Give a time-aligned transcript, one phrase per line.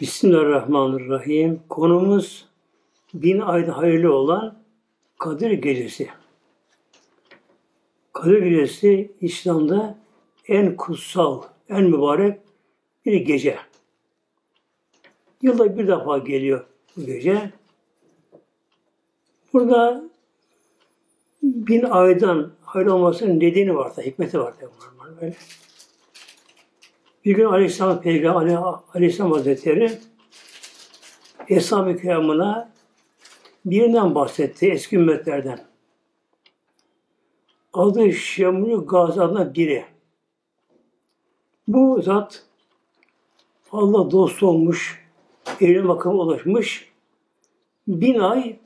[0.00, 1.60] Bismillahirrahmanirrahim.
[1.68, 2.48] Konumuz
[3.14, 4.58] bin ayda hayırlı olan
[5.18, 6.08] Kadir Gecesi.
[8.12, 9.98] Kadir Gecesi İslam'da
[10.48, 12.40] en kutsal, en mübarek
[13.06, 13.58] bir gece.
[15.42, 16.66] Yılda bir defa geliyor
[16.96, 17.50] bu gece.
[19.52, 20.04] Burada
[21.42, 24.70] bin aydan hayır olmasının nedeni var da, hikmeti var da.
[25.20, 25.34] Böyle.
[27.24, 28.58] Bir gün Aleyhisselam Peygamber
[28.94, 29.98] Aleyhisselam Hazretleri
[31.48, 32.72] Eshab-ı Kiram'ına
[33.64, 35.60] birinden bahsetti eski ümmetlerden.
[37.72, 39.84] Adı Şemlu Gazi adına biri.
[41.68, 42.46] Bu zat
[43.72, 45.04] Allah dost olmuş,
[45.60, 46.92] evli makama ulaşmış,
[47.88, 48.58] bin ay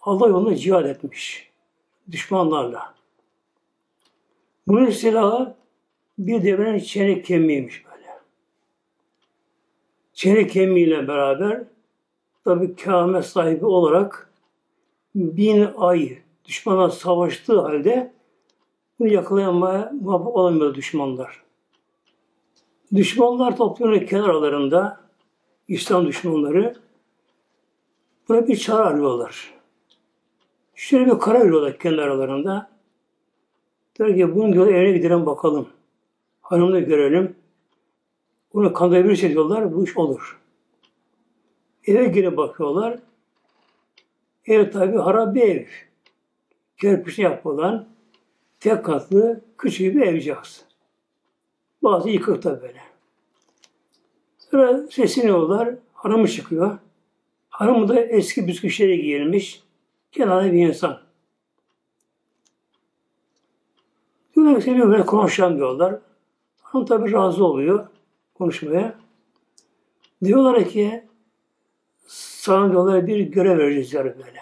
[0.00, 1.50] Allah yolunda cihad etmiş
[2.10, 2.94] düşmanlarla.
[4.68, 5.54] Bunun silahı
[6.18, 7.84] bir devrenin çenek kemiğiymiş
[10.22, 11.62] çene kemiğiyle beraber
[12.44, 14.30] tabi kâhmet sahibi olarak
[15.14, 18.12] bin ay düşmana savaştığı halde
[18.98, 21.42] bunu yakalayamaya muvaffak olamıyor düşmanlar.
[22.94, 25.00] Düşmanlar toplumunun kenarlarında
[25.68, 26.74] İslam düşmanları
[28.28, 29.54] buna bir çare arıyorlar.
[30.74, 32.70] Şöyle bir karar veriyorlar kendi aralarında.
[33.94, 35.68] Ki bunu diyor evine gidelim bakalım.
[36.42, 37.41] Hanımını görelim.
[38.54, 40.40] Bunu kandırabilirse diyorlar, bu iş olur.
[41.86, 42.98] Eve girip bakıyorlar.
[44.46, 45.66] Ev tabi harap bir ev.
[46.80, 47.88] Kerpiçle yapılan
[48.60, 50.64] tek katlı küçük bir evcağız.
[51.82, 52.80] Bazı yıkık da böyle.
[54.38, 55.74] Sonra sesleniyorlar.
[55.94, 56.78] Hanımı çıkıyor.
[57.48, 59.62] Hanımı da eski büsküşleri giyilmiş.
[60.12, 61.00] Kenarda bir insan.
[64.36, 65.98] Diyorlar ki seni böyle konuşalım diyorlar.
[66.62, 67.86] Hanım tabi razı oluyor
[68.42, 68.94] konuşmaya.
[70.24, 71.04] Diyorlar ki
[72.06, 74.40] sana diyorlar bir görev vereceğiz yani böyle.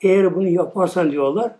[0.00, 1.52] Eğer bunu yaparsan diyorlar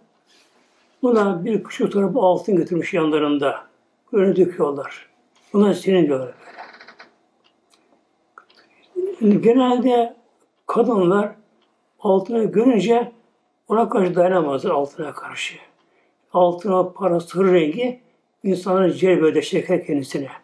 [1.03, 3.66] buna bir küçük tarafı altın getirmiş yanlarında.
[4.12, 5.09] Öyle döküyorlar.
[5.53, 6.34] Buna senin diyorlar
[9.21, 9.37] böyle.
[9.37, 10.16] Genelde
[10.66, 11.34] kadınlar
[12.00, 13.12] altına görünce
[13.69, 15.54] ona karşı dayanamazlar altına karşı.
[16.32, 18.00] Altına, para, sır rengi
[18.43, 20.44] insanları celbede çeker kendisine.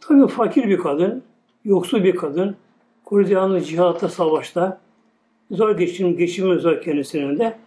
[0.00, 1.22] Tabii fakir bir kadın,
[1.64, 2.56] yoksul bir kadın,
[3.04, 4.80] Kurdiyanlı cihatta, savaşta,
[5.50, 7.58] zor geçim, geçimi zor kendisinin de.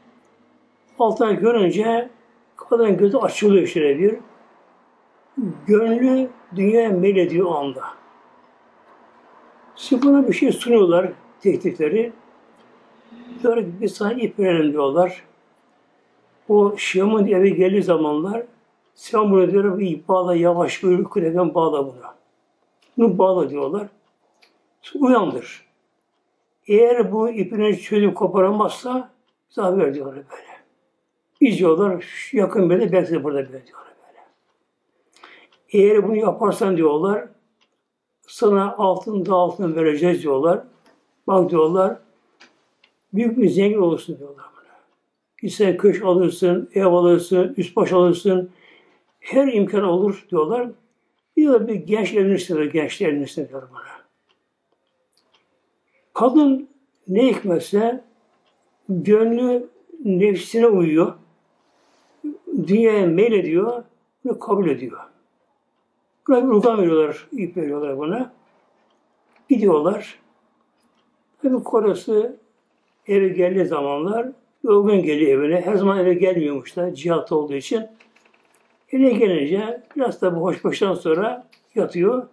[0.99, 2.09] Altına görünce
[2.55, 4.15] kadın gözü açılıyor şöyle bir.
[5.67, 7.81] Gönlü dünyaya meylediyor o anda.
[9.75, 11.11] Şimdi buna bir şey sunuyorlar,
[11.41, 12.13] teklifleri.
[13.43, 15.23] Diyor ki bir sana ip verelim diyorlar.
[16.49, 18.43] O Şam'ın eve geldiği zamanlar
[18.95, 22.22] sen bunu diyor bir bağla yavaş bir kuleden bağla bunu.
[22.97, 23.87] Bunu bağla diyorlar.
[24.95, 25.65] Uyandır.
[26.67, 29.11] Eğer bu ipini çözüp koparamazsa
[29.55, 30.27] haber diyorlar böyle.
[31.41, 34.19] Biz diyorlar yakın böyle belki burada böyle diyorlar böyle.
[35.69, 37.29] Eğer bunu yaparsan diyorlar
[38.27, 40.63] sana altın da altın vereceğiz diyorlar.
[41.27, 41.97] Bak diyorlar
[43.13, 44.79] büyük bir zengin olursun diyorlar bana.
[45.41, 48.51] İster köş alırsın, ev alırsın, üst baş alırsın.
[49.19, 50.69] Her imkan olur diyorlar.
[51.37, 54.03] Diyor bir genç evlenirsin diyor, genç evlenirsin diyor bana.
[56.13, 56.69] Kadın
[57.07, 58.03] ne hikmetse
[58.89, 59.69] gönlü
[60.05, 61.13] nefsine uyuyor.
[62.67, 63.83] Dünyaya meylediyor,
[64.23, 64.99] bunu kabul ediyor.
[66.27, 68.33] Buna bir rugan veriyorlar, ip veriyorlar buna.
[69.49, 70.19] Gidiyorlar.
[71.41, 72.37] Tabi korası
[73.07, 74.27] eve geldiği zamanlar
[74.63, 75.61] yorgun geliyor evine.
[75.61, 77.87] Her zaman eve gelmiyormuş da cihat olduğu için.
[78.93, 82.27] Eve gelince biraz da bu hoşbaştan sonra yatıyor.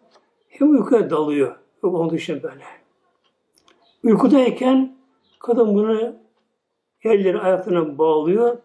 [0.49, 1.57] Hem uykuya dalıyor.
[1.83, 2.65] Yok olduğu için böyle.
[4.05, 4.97] Uykudayken
[5.39, 6.17] kadın bunu
[7.05, 8.59] elleri ayaklarına bağlıyor.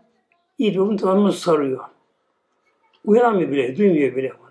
[0.58, 1.80] İyice onun tanımını sarıyor.
[3.06, 4.50] Uyanamıyor bile, duymuyor bile bunu.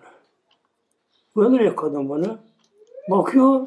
[1.35, 2.39] Uyanıyor kadın bunu.
[3.11, 3.67] Bakıyor,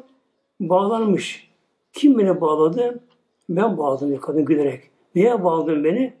[0.60, 1.50] bağlanmış.
[1.92, 3.00] Kim beni bağladı?
[3.48, 4.90] Ben bağladım diyor kadın gülerek.
[5.14, 6.14] Niye bağladın beni?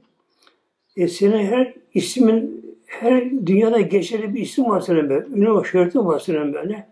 [0.96, 5.26] E senin her ismin her dünyada geçerli bir isim var senin böyle.
[5.26, 6.88] Ünlü var, şöhretin var senin böyle.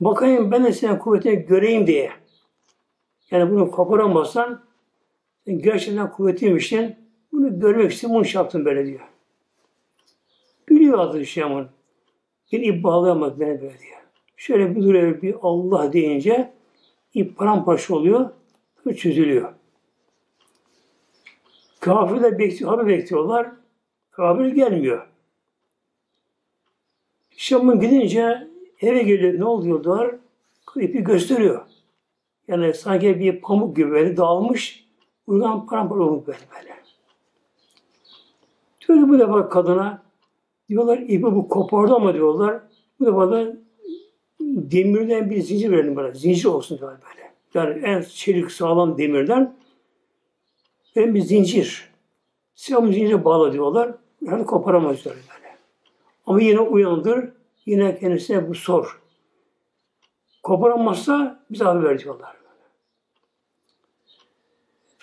[0.00, 2.10] Bakayım ben de senin kuvvetini göreyim diye.
[3.30, 4.64] Yani bunu koparamazsan
[5.46, 6.96] gerçekten kuvvetliymişsin.
[7.32, 9.00] Bunu görmek için bunu şey yaptım böyle diyor.
[10.68, 11.68] Biliyor adı Şam'ın.
[12.52, 14.00] Bir ip bağlayamaz beni böyle diyor.
[14.36, 16.52] Şöyle bir duruyor bir Allah deyince
[17.14, 18.30] ip paramparça oluyor
[18.86, 19.52] ve çözülüyor.
[21.80, 23.59] Kafirler bekliyor, haber bekliyorlar.
[24.10, 25.06] Haber gelmiyor.
[27.36, 28.48] Şam'ın gidince
[28.80, 30.16] Eve geliyor ne oluyorlar?
[30.76, 31.66] İpi gösteriyor.
[32.48, 34.84] Yani sanki bir pamuk gibi böyle dağılmış.
[35.26, 36.74] Buradan paramparça olmuş böyle böyle.
[38.88, 40.02] Diyor bu defa kadına
[40.68, 42.60] diyorlar ipi bu kopardı ama diyorlar
[43.00, 43.56] bu defa da
[44.40, 46.12] demirden bir zincir verelim bana.
[46.12, 47.30] Zincir olsun diyorlar böyle.
[47.54, 49.54] Yani en çelik sağlam demirden
[50.96, 51.89] en bir zincir.
[52.60, 53.94] Siyahım zincire bağla diyorlar.
[54.22, 55.56] Yani koparamaz diyorlar böyle.
[56.26, 57.28] Ama yine uyandır.
[57.66, 59.00] Yine kendisine bu sor.
[60.42, 62.36] Koparamazsa bize haber ver diyorlar.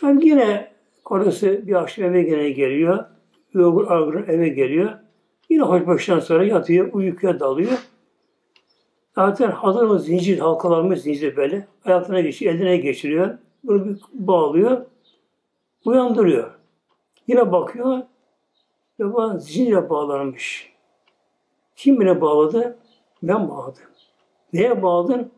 [0.04, 0.71] Ben yine
[1.06, 3.06] karısı bir akşam eve gene geliyor.
[3.54, 4.92] Yorgun argın eve geliyor.
[5.50, 7.77] Yine hoşbaşından sonra yatıyor, uykuya dalıyor.
[9.15, 11.68] Zaten hazırımız zincir, halkalarımız zincir böyle.
[11.83, 13.38] Hayatına geçiyor, eline geçiriyor.
[13.63, 14.86] Bunu bir bağlıyor.
[15.86, 16.56] Uyandırıyor.
[17.27, 18.01] Yine bakıyor.
[19.00, 20.74] Ve bu zincirle bağlanmış.
[21.75, 22.77] Kim bile bağladı?
[23.24, 23.83] Ben bağladım.
[24.53, 25.31] Neye bağladın?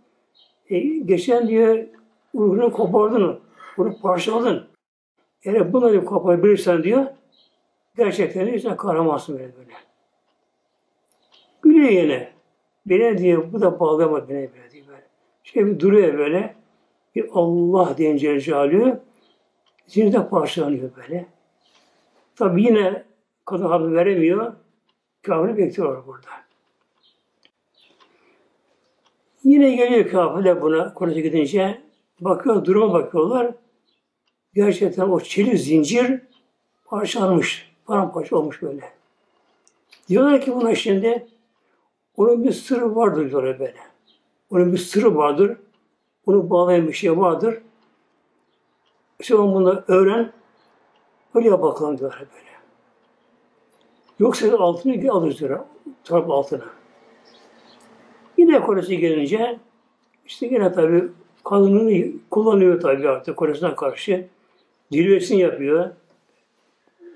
[0.70, 1.92] E, geçen diye
[2.36, 3.40] ruhunu kopardın,
[3.78, 4.68] bunu parçaladın.
[5.44, 7.06] Eğer bunları koparabilirsen diyor,
[7.98, 9.74] gerçekten de sen kahramansın böyle böyle.
[11.62, 12.32] Gülüyor yine.
[12.86, 15.04] Beni diyor, bu da bağlayamadı beni böyle diyor böyle.
[15.44, 16.56] Şey bir duruyor böyle.
[17.16, 19.00] Bir Allah deyince Celaluhu
[19.88, 21.26] zincirden parçalanıyor böyle.
[22.40, 23.04] Tabi yine
[23.46, 24.54] kadın haber veremiyor.
[25.22, 26.28] Kafiri bekliyor burada.
[29.44, 31.82] Yine geliyor kafirler buna Kur'an'a gidince.
[32.20, 33.52] Bakıyor, duruma bakıyorlar.
[34.54, 36.22] Gerçekten o çelik zincir
[36.86, 37.72] parçalanmış.
[37.86, 38.94] Paramparça olmuş böyle.
[40.10, 41.28] Diyorlar ki buna şimdi
[42.18, 43.78] onun bir sırrı vardır diyorlar böyle.
[44.52, 45.58] Onun bir sırrı vardır.
[46.26, 47.62] Bunu bağlayan bir şey vardır.
[49.20, 50.39] İşte bunu öğren.
[51.36, 52.50] Öyle bakalım diyorlar böyle.
[54.20, 55.60] Yoksa altını alırız diyor.
[56.04, 56.64] Taraf altına.
[58.38, 59.60] Yine Kore'si gelince
[60.26, 61.04] işte yine tabi
[61.46, 64.28] kanunu kullanıyor tabi artık Kore'sine karşı.
[64.92, 65.90] Zirvesini yapıyor.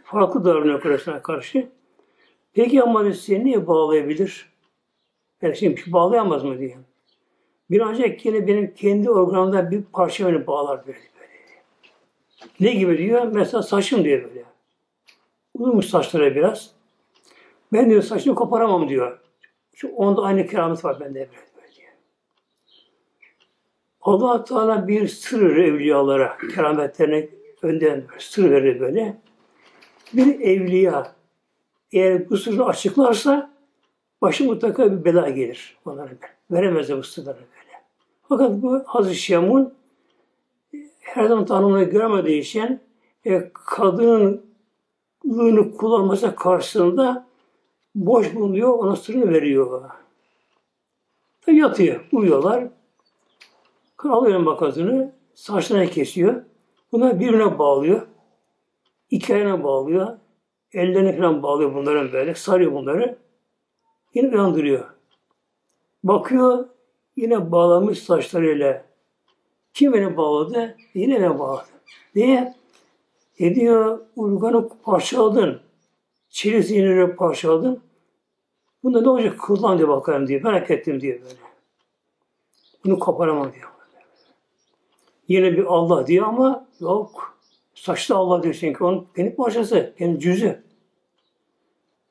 [0.04, 1.70] Farklı davranıyor Kore'sine karşı.
[2.54, 4.54] Peki ama seni niye bağlayabilir?
[5.42, 6.78] Yani şimdi bir şey bağlayamaz mı diye.
[7.70, 11.13] Bir ancak yine benim kendi organımda bir parça beni bağlar böyle.
[12.60, 13.24] Ne gibi diyor?
[13.24, 14.44] Mesela saçım diyor böyle.
[15.54, 16.72] Uzunmuş saçları biraz.
[17.74, 19.20] Ben diyor saçını koparamam diyor.
[19.76, 21.92] Şu onda aynı keramet var bende böyle diyor.
[24.02, 27.30] allah Teala bir sır evliyalara, kerametlerine
[27.62, 29.18] önden sır verir böyle.
[30.14, 31.16] Bir evliya
[31.92, 33.54] eğer bu sırrı açıklarsa
[34.22, 36.10] başı mutlaka bir bela gelir onlara.
[36.52, 37.84] Veremez de bu sırları böyle.
[38.30, 39.74] Fakat bu Hazreti Şemun
[41.04, 42.80] her zaman tanımını göremediği için
[43.26, 44.46] e, kadının
[45.26, 47.28] lığını kullanması karşısında
[47.96, 49.90] boş bulunuyor, ona sırrını veriyor.
[51.42, 52.68] Tabi yatıyor, uyuyorlar.
[54.04, 56.42] Alıyor makasını, saçlarına kesiyor.
[56.92, 58.08] Bunlar birbirine bağlıyor.
[59.12, 60.18] İki ayağına bağlıyor.
[60.74, 62.36] Ellerine falan bağlıyor bunların böyle.
[62.36, 63.18] Sarıyor bunları.
[64.14, 64.86] Yine uyandırıyor.
[66.04, 66.66] Bakıyor,
[67.16, 68.93] yine bağlamış saçlarıyla.
[69.74, 70.78] Kim beni bağladı?
[70.94, 71.68] Yine beni bağladı.
[72.16, 72.56] Niye?
[73.40, 75.62] E diyor, urganı parçaladın.
[76.30, 77.82] Çelik zihnini parçaladın.
[78.84, 79.40] Bunda ne olacak?
[79.40, 80.40] Kullan diye bakalım diye.
[80.40, 81.36] Merak ettim diye böyle.
[82.86, 83.70] Bunu koparamam diyor.
[85.28, 87.38] Yine bir Allah diyor ama yok.
[87.76, 90.64] Saçta Allah diyor çünkü onun kendi parçası, kendi cüzü.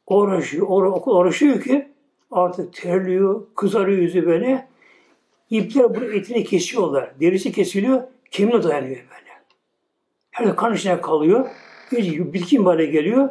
[0.07, 1.89] Uğraşıyor, okul uğraşıyor ki
[2.31, 4.72] artık terliyor, kızarıyor yüzü böyle.
[5.53, 7.21] İpler bu etini kesiyorlar.
[7.21, 9.31] Derisi kesiliyor, kemiğe dayanıyor böyle.
[10.31, 11.49] Her kan içine kalıyor.
[11.93, 13.31] Bir bitkin hale geliyor.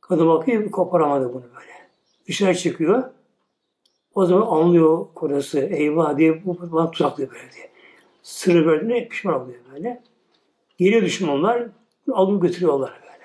[0.00, 1.72] Kadın bakıyor, koparamadı bunu böyle.
[2.26, 3.02] Dışarı çıkıyor.
[4.14, 7.70] O zaman anlıyor kocası, eyvah diye bu bana tuzaklıyor böyle diye.
[8.22, 10.02] Sırrı verdiğine pişman oluyor böyle.
[10.78, 11.66] Geliyor düşmanlar,
[12.12, 13.24] alıp götürüyorlar böyle.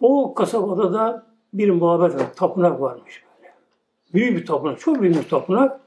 [0.00, 3.25] O kasabada da bir muhabbet var, tapınak varmış.
[4.14, 5.80] Büyük bir tapınak, çok büyük bir tapınak.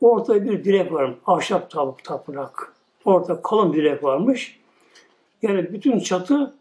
[0.00, 1.70] Ortada bir direk varmış, ahşap
[2.04, 2.74] tapınak.
[3.04, 4.60] Orada kalın direk varmış.
[5.42, 6.54] Yani bütün çatı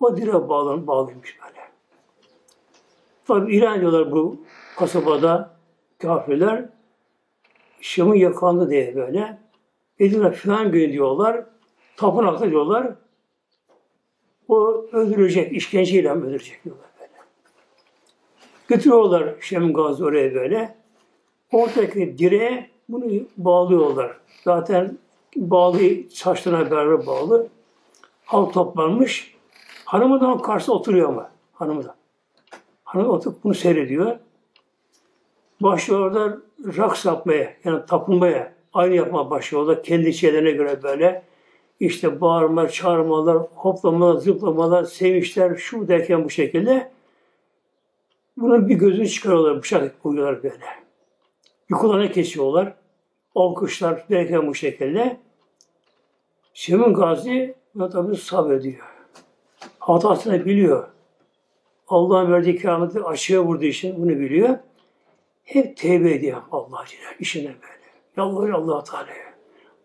[0.00, 1.60] o direğe bağlan, bağlıymış böyle.
[3.26, 4.40] Tabi ilan ediyorlar bu
[4.76, 5.56] kasabada
[5.98, 6.68] kafirler.
[7.80, 9.38] Şam'ın yakandı diye böyle.
[9.98, 11.44] Ediyorlar filan gün diyorlar.
[11.96, 12.94] Tapınakta diyorlar.
[14.48, 16.86] O öldürecek, işkenceyle öldürecek diyorlar.
[18.68, 20.74] Götürüyorlar Şem Gazi oraya böyle.
[21.52, 24.16] Oradaki direğe bunu bağlıyorlar.
[24.44, 24.98] Zaten
[25.36, 25.80] bağlı,
[26.10, 27.48] saçlarına beraber bağlı.
[28.24, 29.36] Halk toplanmış.
[29.84, 31.30] Hanımı da karşısında oturuyor ama.
[31.52, 31.94] Hanımı da.
[32.84, 34.16] Hanım oturup bunu seyrediyor.
[35.62, 36.32] Başlıyorlar
[36.64, 41.22] raks yapmaya, yani tapınmaya, aynı yapma başlıyorlar kendi şeylerine göre böyle.
[41.80, 46.90] İşte bağırma, çağırmalar, hoplamalar, zıplamalar, sevinçler, şu derken bu şekilde.
[48.36, 50.64] Bunun bir gözünü çıkarıyorlar, bıçak koyuyorlar böyle.
[51.70, 52.74] Bir kulağına kesiyorlar.
[53.34, 55.20] Alkışlar derken bu şekilde.
[56.54, 58.84] Şemin Gazi buna tabi sabrediyor.
[59.78, 60.88] Hatasını biliyor.
[61.88, 64.58] Allah'ın verdiği kerameti açığa vurduğu için bunu biliyor.
[65.44, 67.86] Hep tevbe ediyor Allah Celle işine böyle.
[68.16, 69.34] Yalvarıyor allah Teala'ya.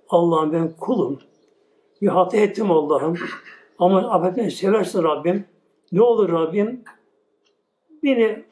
[0.09, 1.19] Allah'ım ben kulum.
[2.01, 3.17] Bir hata ettim Allah'ım.
[3.79, 5.45] Ama affetini seversin Rabbim.
[5.91, 6.83] Ne olur Rabbim?
[8.03, 8.43] Beni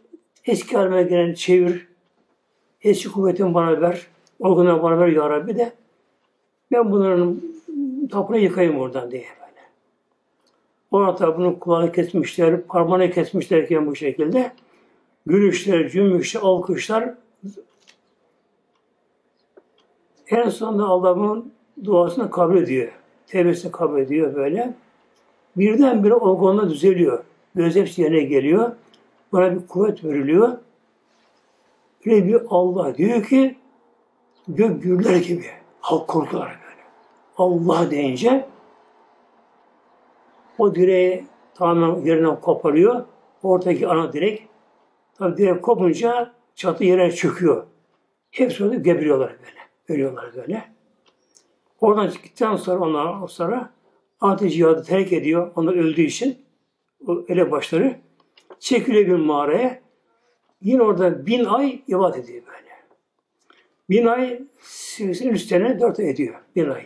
[0.45, 1.87] eski halime gelen çevir.
[2.81, 4.07] Eski kuvvetimi bana ver.
[4.39, 5.73] Olgunluğu bana ver ya Rabbi de.
[6.71, 7.41] Ben bunların
[8.11, 9.61] tapını yıkayım oradan diye böyle.
[10.91, 14.51] Ona tapının kulağını kesmişler, parmağını kesmişlerken bu şekilde
[15.25, 17.13] gülüşler, cümbüşler, alkışlar
[20.29, 21.51] en sonunda Allah'ın
[21.83, 22.91] duasını kabul ediyor.
[23.27, 24.73] Tevbesini kabul ediyor böyle.
[25.57, 27.23] Birdenbire olgunluğu düzeliyor.
[27.55, 28.71] Göz hepsi yerine geliyor.
[29.31, 30.57] Buna bir kuvvet veriliyor.
[32.05, 33.57] Böyle bir Allah diyor ki
[34.47, 35.45] gök gürler gibi.
[35.81, 36.83] Halk korkular böyle.
[37.37, 38.47] Allah deyince
[40.57, 43.05] o direği tamamen yerinden koparıyor.
[43.43, 44.47] Oradaki ana direk
[45.17, 47.65] tabi direk kopunca çatı yere çöküyor.
[48.31, 49.59] Hepsi orada gebiriyorlar böyle.
[49.89, 50.63] Ölüyorlar böyle.
[51.81, 53.69] Oradan çıktıktan sonra onlar sonra
[54.21, 55.51] ateş cihadı terk ediyor.
[55.55, 56.37] Onlar öldüğü için
[57.07, 57.99] o elebaşları
[58.59, 59.81] çekiliyor bir mağaraya.
[60.61, 62.69] Yine orada bin ay ibadet ediyor böyle.
[63.89, 66.35] Bin ay 83 sene dört ay ediyor.
[66.55, 66.85] Bin ay.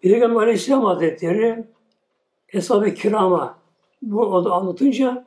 [0.00, 1.64] Peygamber Aleyhisselam Hazretleri
[2.48, 3.58] Eshab-ı Kiram'a
[4.02, 5.24] bu oda anlatınca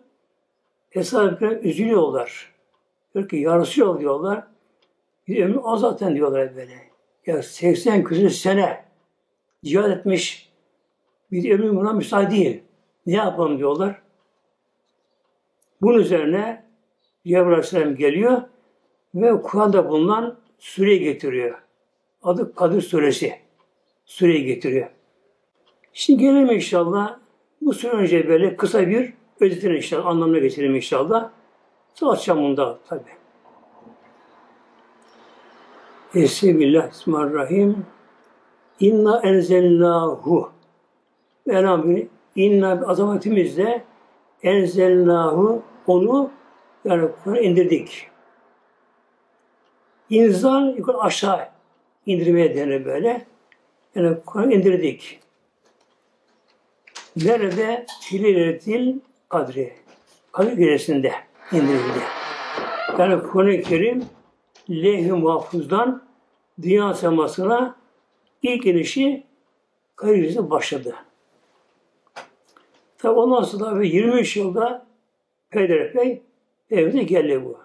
[0.92, 2.54] Eshab-ı Kiram üzülüyorlar.
[3.14, 4.44] Diyor ki yarısı diyorlar.
[5.28, 6.90] Bir ömrü az zaten diyorlar böyle.
[7.26, 8.86] Ya 80 küsur sene
[9.64, 10.50] cihad etmiş
[11.32, 12.64] bir ömrü buna müsaade değil.
[13.06, 14.02] Ne yapalım diyorlar.
[15.82, 16.64] Bunun üzerine
[17.28, 18.42] Cebrail Aleyhisselam geliyor
[19.16, 21.62] ve Kur'an'da bulunan süreyi getiriyor.
[22.24, 23.36] Adı Kadir Suresi.
[24.06, 24.90] Süreyi getiriyor.
[25.94, 27.20] Şimdi gelelim inşallah.
[27.62, 31.30] Bu süre önce böyle kısa bir özetini inşallah anlamına geçelim inşallah.
[31.94, 33.02] Sonra açacağım tabi.
[36.16, 37.86] Bismillahirrahmanirrahim.
[38.80, 40.52] İnna enzelnahu.
[41.50, 42.08] Elhamdülillah.
[42.36, 43.84] İnna azametimizle
[44.44, 46.32] enzelnahu onu
[46.86, 48.08] yani Kur'an indirdik.
[50.10, 51.50] İnzal yukarı aşağı
[52.06, 53.26] indirmeye denir böyle.
[53.96, 55.20] Yani Kur'an indirdik.
[57.16, 57.86] Nerede?
[58.02, 59.74] Filetil kadri.
[60.32, 61.14] Kadir gecesinde
[61.52, 62.00] indirildi.
[63.00, 64.06] Yani Kur'an-ı Kerim
[64.70, 66.04] lehü mahfuzdan
[66.62, 67.76] dünya semasına
[68.42, 69.24] ilk inişi
[69.96, 70.96] Kadir başladı.
[72.98, 74.89] Tabi ondan sonra 23 yılda
[75.50, 76.22] peyderpey
[76.72, 77.60] evde geldi bu.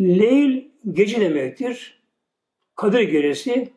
[0.00, 2.00] Leyl gece demektir.
[2.76, 3.72] Kadir gecesi.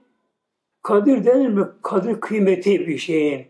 [0.81, 1.67] Kadir denir mi?
[1.81, 3.47] Kadir kıymeti bir şeyin.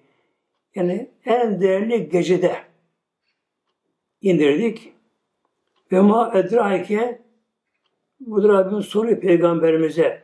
[0.75, 2.55] Yani en değerli gecede
[4.21, 4.93] indirdik.
[5.91, 7.21] Ve ma edrake
[8.19, 10.23] bu Rabbim soruyor peygamberimize.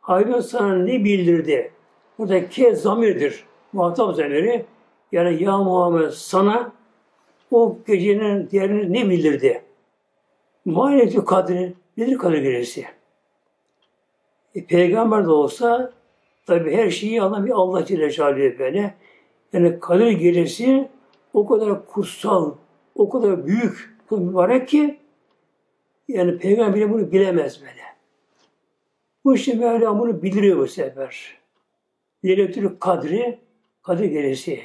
[0.00, 1.72] Hayvan sana ne bildirdi?
[2.18, 3.44] Burada ke zamirdir.
[3.72, 4.66] Muhatap zamiri.
[5.12, 6.72] Yani ya Muhammed sana
[7.54, 9.62] o gecenin değerini ne bildirdi?
[10.64, 12.86] Maniyeti kadri nedir kadir gecesi?
[14.54, 15.92] E, peygamber de olsa
[16.46, 18.94] tabi her şeyi alan bir Allah Celle Celaluhu böyle.
[19.52, 20.88] Yani kadir gecesi
[21.34, 22.54] o kadar kutsal,
[22.94, 24.98] o kadar büyük, mübarek ki
[26.08, 27.84] yani peygamber bunu bilemez böyle.
[29.24, 31.38] Bu işte Mevla bunu bildiriyor bu sefer.
[32.24, 33.38] Leyletül Kadri,
[33.82, 34.60] Kadir Gecesi.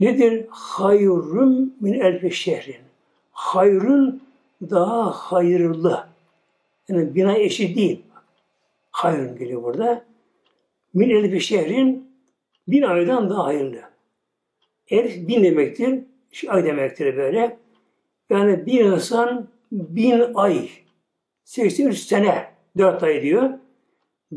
[0.00, 0.46] Nedir?
[0.50, 2.80] Hayrun min elfi şehrin.
[3.32, 4.22] Hayrun
[4.62, 6.06] daha hayırlı.
[6.88, 8.02] Yani bina eşi değil.
[8.90, 10.04] Hayrun geliyor burada.
[10.94, 12.10] Min elfi şehrin
[12.68, 13.80] bin aydan daha hayırlı.
[14.88, 16.04] Elf bin demektir.
[16.48, 17.58] Ay demektir böyle.
[18.30, 20.68] Yani bir insan bin ay,
[21.44, 23.50] 83 sene, 4 ay diyor.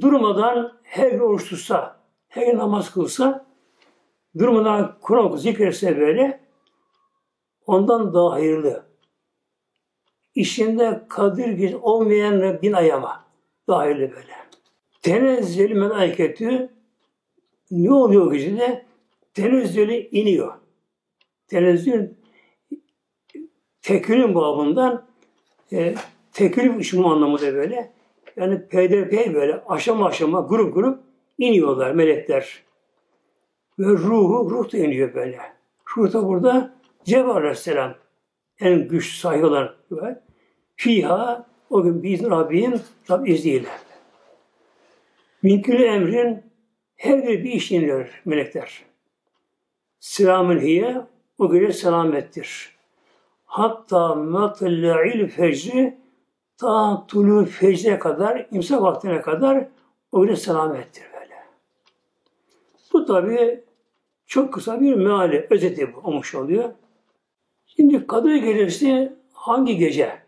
[0.01, 3.45] Durmadan her gün oruç tutsa, her gün namaz kılsa,
[4.37, 6.39] durmadan Kur'an okusa, zikretse böyle,
[7.67, 8.85] ondan daha hayırlı.
[10.35, 13.25] İşinde kadir olmayan bin ayama
[13.67, 14.33] daha hayırlı böyle.
[15.01, 16.69] Tenezzeli meleketü
[17.71, 18.85] ne oluyor gecede?
[19.33, 20.53] Tenezzeli iniyor.
[21.47, 22.09] Tenezzül
[23.81, 25.05] tekülün babından
[25.71, 25.95] e,
[26.33, 27.91] tekül işimi anlamında böyle.
[28.35, 30.99] Yani peyderpey böyle aşama aşama grup grup
[31.37, 32.63] iniyorlar melekler.
[33.79, 35.39] Ve ruhu, ruh da iniyor böyle.
[35.97, 37.95] Ruh da burada Cebrail Aleyhisselam
[38.59, 39.75] en güç sahibi olan
[40.75, 43.69] fiha o gün bizim Rabbim Rab izniyle.
[45.41, 46.43] Minkülü emrin
[46.95, 48.83] her bir bir iş iniyor melekler.
[49.99, 51.01] Selamün hiye
[51.37, 52.75] o gece selamettir.
[53.45, 55.97] Hatta matla'il fecri
[56.57, 59.67] ta tulu fecre kadar, imsak vaktine kadar
[60.11, 61.35] o gece selamettir böyle.
[62.93, 63.62] Bu tabi
[64.33, 66.73] çok kısa bir meali, özeti olmuş oluyor.
[67.65, 70.23] Şimdi Kadir Gecesi hangi gece?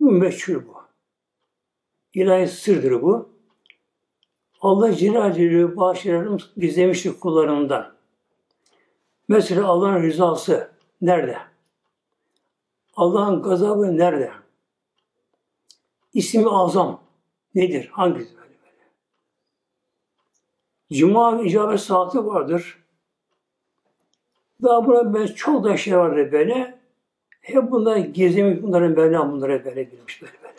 [0.00, 0.74] Bu meçhul bu.
[2.14, 3.28] İlahi sırdır bu.
[4.60, 7.94] Allah Celle Celaluhu bağışlarını gizlemiştir kullarından.
[9.28, 10.70] Mesela Allah'ın rızası
[11.00, 11.38] nerede?
[12.96, 14.32] Allah'ın gazabı nerede?
[16.12, 17.00] İsmi azam
[17.54, 17.88] nedir?
[17.92, 18.43] Hangisi?
[20.92, 22.84] Cuma icabet saati vardır.
[24.62, 26.78] Daha buna ben çok da şey vardı böyle.
[27.40, 30.54] Hep bunlar gizlemiş, bunların böyle, bunları böyle bilmiş böyle böyle.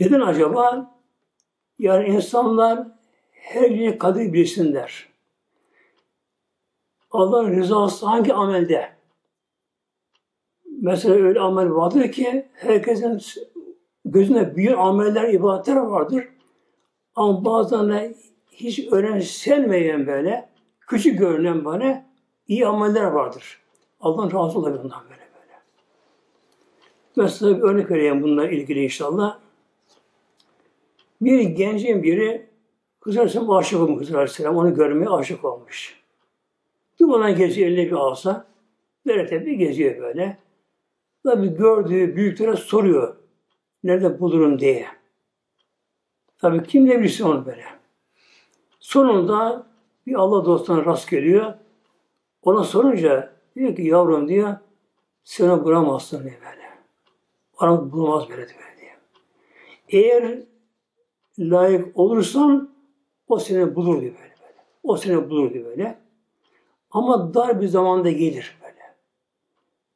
[0.00, 0.94] Neden acaba?
[1.78, 2.86] Yani insanlar
[3.32, 5.08] her gün kadir bilsinler.
[7.10, 8.90] Allah'ın rızası hangi amelde?
[10.64, 13.20] Mesela öyle amel vardır ki herkesin
[14.04, 16.28] gözünde büyük ameller, ibadetler vardır.
[17.14, 18.14] Ama bazen de
[18.60, 20.48] hiç önemsenmeyen böyle,
[20.80, 22.06] küçük görünen böyle
[22.48, 23.60] iyi ameller vardır.
[24.00, 25.60] Allah'ın razı olabilir bundan böyle böyle.
[27.16, 29.38] Mesela bir örnek vereyim bununla ilgili inşallah.
[31.20, 32.50] Bir gencin biri
[33.00, 34.56] Kız Aleyhisselam aşık olmuş Kız Aleyhisselam.
[34.56, 36.00] Onu görmeye aşık olmuş.
[37.00, 38.46] Dumandan geziyor eline bir alsa.
[39.06, 40.38] Nerede bir geziyor böyle.
[41.24, 43.16] Tabi gördüğü büyüklere soruyor.
[43.84, 44.86] Nerede bulurum diye.
[46.38, 47.79] Tabi kim ne bilsin onu böyle.
[48.80, 49.66] Sonunda
[50.06, 51.54] bir Allah dostuna rast geliyor.
[52.42, 54.56] Ona sorunca diyor ki yavrum diyor
[55.24, 56.70] seni bulamazsın diye böyle.
[57.60, 58.60] Bana bulmaz böyle diyor.
[59.88, 60.38] Eğer
[61.38, 62.70] layık olursan
[63.28, 64.58] o seni bulur diyor böyle, böyle.
[64.82, 65.98] O seni bulur diyor böyle.
[66.90, 68.94] Ama dar bir zamanda gelir böyle.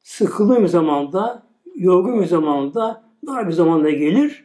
[0.03, 1.43] Sıkıldığın bir zamanda,
[1.75, 4.44] yorgun bir zamanda, dar bir zamanda gelir.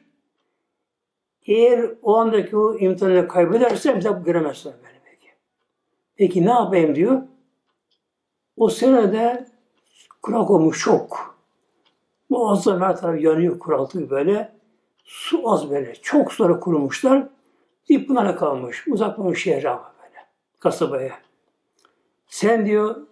[1.50, 5.28] Eğer o andaki o imtihanı kaybedersen bir daha göremezsin böyle peki.
[6.16, 7.22] Peki ne yapayım diyor.
[8.56, 9.46] O senede
[10.22, 11.36] kurak olmuş çok.
[12.28, 14.52] Muazzam her taraf yanıyor, kuraltıyor böyle.
[15.04, 15.94] Su az böyle.
[15.94, 17.28] Çok sonra kurumuşlar.
[17.88, 18.88] Bir pınara kalmış.
[18.88, 20.26] Uzaklamış şehre ama böyle.
[20.58, 21.18] Kasabaya.
[22.26, 23.06] Sen diyor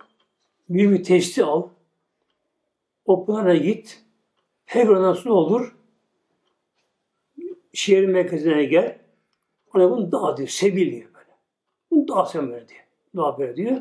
[0.68, 1.68] bir bir testi al.
[3.05, 4.05] O pınara git.
[4.66, 5.77] Her oradan su olur.
[7.78, 8.98] Şehrin merkezine gel.
[9.74, 10.48] Ona bunu dağ diyor.
[10.48, 11.36] Sebil diyor böyle.
[11.90, 12.84] Bunu dağ sen ver diyor.
[13.16, 13.76] Dağ ver diyor.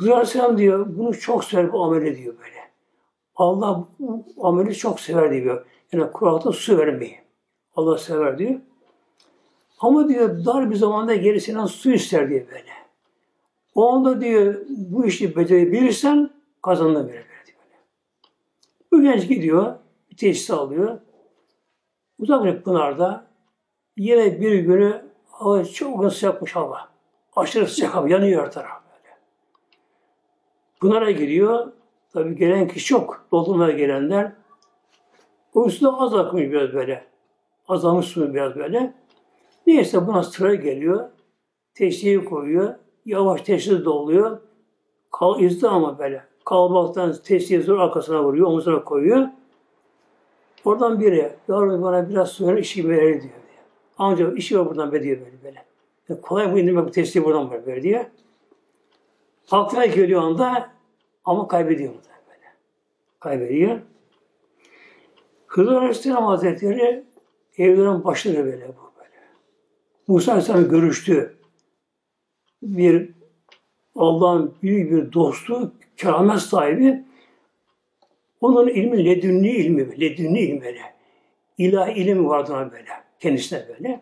[0.00, 2.70] Aleyhisselam diyor, bunu çok sever bu ameli diyor böyle.
[3.36, 5.66] Allah bu ameli çok sever diyor.
[5.92, 7.18] Yani Kur'an'da su vermeyi.
[7.76, 8.60] Allah sever diyor.
[9.78, 12.72] Ama diyor dar bir zamanda gerisinden su ister diye böyle.
[13.74, 16.30] O anda diyor bu işi becerebilirsen
[16.62, 17.24] kazandın diyor.
[18.92, 19.74] Bu genç gidiyor,
[20.10, 20.98] bir tesis alıyor.
[22.18, 23.26] Uzak bir pınarda
[23.96, 26.88] yine bir günü hava çok sıcakmış hava.
[27.36, 29.14] Aşırı sıcak hava, yanıyor her taraf böyle.
[30.80, 31.72] Pınara giriyor.
[32.12, 33.26] Tabi gelen kişi çok.
[33.32, 34.32] Doldurmaya gelenler.
[35.54, 37.04] O üstüne az akmış biraz böyle.
[37.68, 38.94] Azalmış su biraz böyle.
[39.66, 41.08] Neyse buna sıra geliyor.
[41.74, 42.74] Teşhiyi koyuyor.
[43.04, 44.38] Yavaş teşhis doluyor.
[45.12, 46.24] Kal izdi ama böyle.
[46.44, 48.46] Kalabalıktan teşhiyi zor arkasına vuruyor.
[48.46, 49.28] Omuzuna koyuyor.
[50.66, 53.34] Oradan biri, yavrum bana biraz sonra işi verir diyor.
[53.98, 55.64] Amca işi var buradan be diyor böyle böyle.
[56.08, 58.04] Yani kolay mı indirmek bu testi buradan böyle, böyle diyor.
[59.50, 60.70] Aklına geliyor anda
[61.24, 62.52] ama kaybediyor mu böyle.
[63.20, 63.78] Kaybediyor.
[65.46, 67.04] Hızır Aleyhisselam Hazretleri
[67.58, 68.86] evlerin başları böyle bu.
[70.08, 71.36] Musa Aleyhisselam görüştü.
[72.62, 73.10] Bir
[73.96, 77.04] Allah'ın büyük bir dostu, keramet sahibi.
[78.40, 80.80] Onun ilmi ledünni ilmi, ledünni ilmi böyle.
[81.58, 84.00] İlahi ilim vardı ona böyle, kendisine böyle.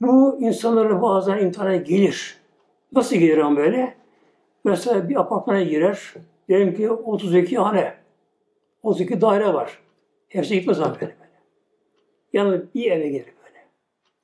[0.00, 2.40] Bu insanlara bazen imtihana gelir.
[2.92, 3.94] Nasıl gelir ama böyle?
[4.64, 6.14] Mesela bir apartmana girer,
[6.48, 7.94] diyelim ki 32 hane,
[8.82, 9.78] 32 daire var.
[10.28, 11.14] Hepsi gitmez ama böyle böyle.
[12.32, 13.34] Yani bir eve gelir.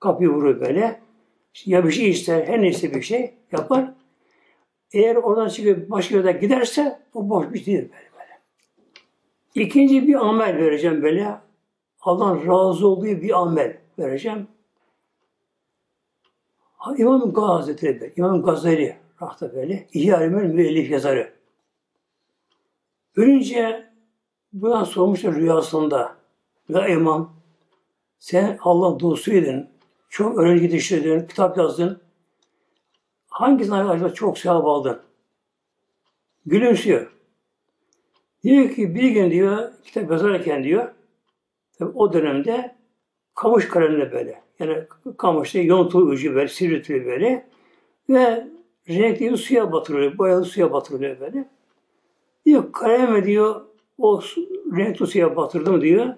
[0.01, 1.01] Kapıyı vurur böyle.
[1.67, 3.95] Ya bir şey ister, her neyse bir şey yapar.
[4.93, 8.10] Eğer oradan çıkıp başka yere giderse o boş bir şey değil böyle, böyle.
[9.55, 11.41] İkinci bir amel vereceğim böyle.
[12.01, 14.49] Allah'ın razı olduğu bir amel vereceğim.
[16.99, 21.33] İmam Hazretleri, İmam Gazali rahta böyle, İhya müellif yazarı.
[23.17, 23.91] Ölünce
[24.53, 26.17] buna sormuşlar rüyasında.
[26.69, 27.33] Ya imam,
[28.19, 29.69] sen Allah dostuydun,
[30.09, 32.01] çok öğrenci yetiştirdin, kitap yazdın.
[33.29, 35.03] Hangisinden acaba çok sevap aldın?
[36.47, 37.20] Gülümsüyor.
[38.43, 40.89] Diyor ki bir gün diyor, kitap yazarken diyor,
[41.79, 42.75] tabii o dönemde
[43.35, 44.85] kamış kalemle böyle, yani
[45.19, 47.47] kamışta yontu ucu böyle, sivri böyle
[48.09, 48.47] ve
[48.89, 51.49] renkli suya batırılıyor, boyalı suya batırılıyor böyle.
[52.47, 53.61] Diyor kaleme diyor
[53.99, 54.21] o
[54.77, 56.15] renkli suya batırdım diyor.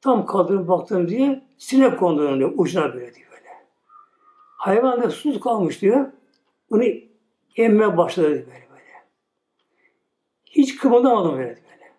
[0.00, 3.48] Tam kaldırıp baktım diye sinek konduğunu diyor ucuna böyle diyor böyle.
[4.56, 6.06] Hayvan da susuz kalmış diyor.
[6.70, 6.84] Bunu
[7.56, 8.69] emme başladı böyle böyle.
[10.50, 11.92] Hiç kımıldamadım böyle böyle.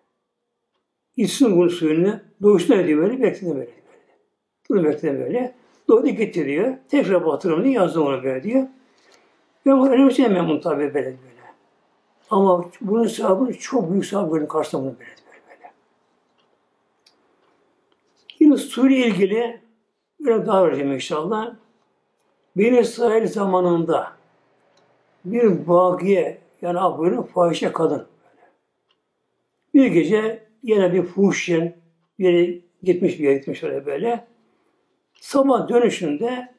[1.16, 3.60] İçsin bunu suyunu, doğuştan ediyor böyle, bekledim böyle.
[3.60, 3.72] böyle.
[4.70, 5.54] Bunu bekledim böyle.
[5.88, 6.74] Doğru gitti diyor.
[6.88, 8.66] Tekrar batırım diye yazdım onu böyle diyor.
[9.66, 11.16] Ben bunu önemseyemem bunu tabii böyle böyle.
[12.30, 15.40] Ama bunun sevabını çok büyük sevap gördüm karşısında bunu böyle böyle.
[15.48, 15.72] böyle.
[18.40, 19.60] Yine suyla ilgili
[20.20, 21.54] böyle daha vereceğim inşallah.
[22.56, 24.12] Bir İsrail zamanında
[25.24, 28.11] bir bagiye yani böyle fahişe kadın.
[29.74, 31.76] Bir gece yine bir fuhşen
[32.18, 34.26] bir yere gitmiş bir yere gitmiş öyle böyle.
[35.20, 36.54] Sabah dönüşünde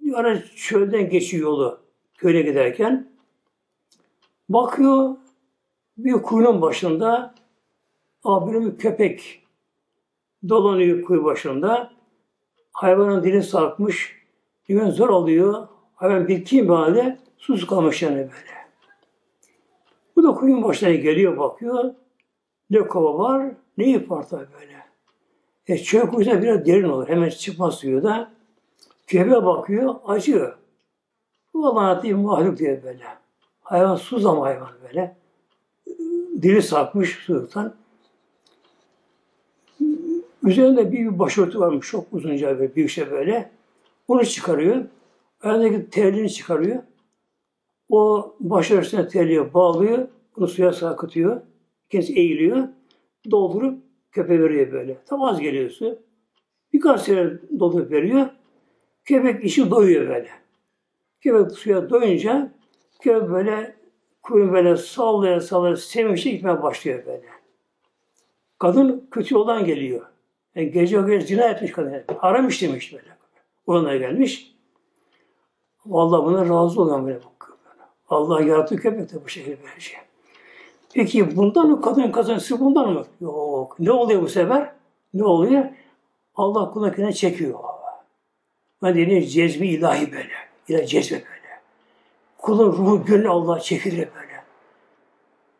[0.00, 1.80] bir ara çölden geçiyor yolu
[2.14, 3.08] köye giderken
[4.48, 5.16] bakıyor
[5.98, 7.34] bir kuyunun başında
[8.24, 9.42] abinin köpek
[10.48, 11.92] dolanıyor kuyu başında.
[12.72, 14.24] Hayvanın dili sarkmış.
[14.64, 15.68] Güven zor alıyor.
[15.94, 18.54] Hayvan bitkin bir halde sus kalmış yani böyle.
[20.16, 21.94] Bu da kuyunun başına geliyor bakıyor.
[22.70, 24.84] Ne kova var ne ip var böyle.
[25.66, 27.08] E çöl kuyusuna biraz derin olur.
[27.08, 28.32] Hemen çıkmaz suyu da.
[29.06, 30.56] Köpeğe bakıyor acıyor.
[31.54, 33.04] Bu Allah'ın bir mahluk diye böyle.
[33.62, 35.16] Hayvan suz ama hayvan böyle.
[36.42, 37.74] Dili sarkmış sudan.
[40.42, 43.50] Üzerinde bir, bir başörtü varmış çok uzunca bir büyük şey böyle.
[44.08, 44.84] Onu çıkarıyor.
[45.42, 46.82] Ayağındaki terliğini çıkarıyor.
[47.88, 50.08] O başörtüsüne terliğe bağlıyor.
[50.36, 51.40] Bunu suya sarkıtıyor.
[51.88, 52.68] Kendisi eğiliyor.
[53.30, 54.96] Doldurup köpeğe veriyor böyle.
[55.06, 55.98] Tam az geliyor su.
[56.72, 58.26] Birkaç sene doldurup veriyor.
[59.04, 60.28] Köpek işi doyuyor böyle.
[61.20, 62.52] Köpek suya doyunca
[63.00, 63.74] köpek böyle
[64.22, 67.24] kuyruğunu böyle sallaya sallaya sevinçle gitmeye başlıyor böyle.
[68.58, 70.06] Kadın kötü yoldan geliyor.
[70.54, 72.04] Yani gece o gece zina etmiş kadın.
[72.18, 73.16] Haram işlemiş böyle.
[73.66, 74.54] Ona gelmiş.
[75.90, 77.58] Allah buna razı olan böyle bakıyor.
[78.08, 79.96] Allah yarattı köpek de bu şekilde böylece.
[80.94, 83.04] Peki bundan mı kadın kazanısı bundan mı?
[83.20, 83.76] Yok.
[83.80, 84.72] Ne oluyor bu sefer?
[85.14, 85.64] Ne oluyor?
[86.34, 87.58] Allah kulakına çekiyor.
[88.82, 90.32] Ben deniyor cezbi ilahi böyle.
[90.68, 91.60] İlahi cezbe böyle.
[92.38, 94.42] Kulun ruhu gönlü Allah çekilir böyle.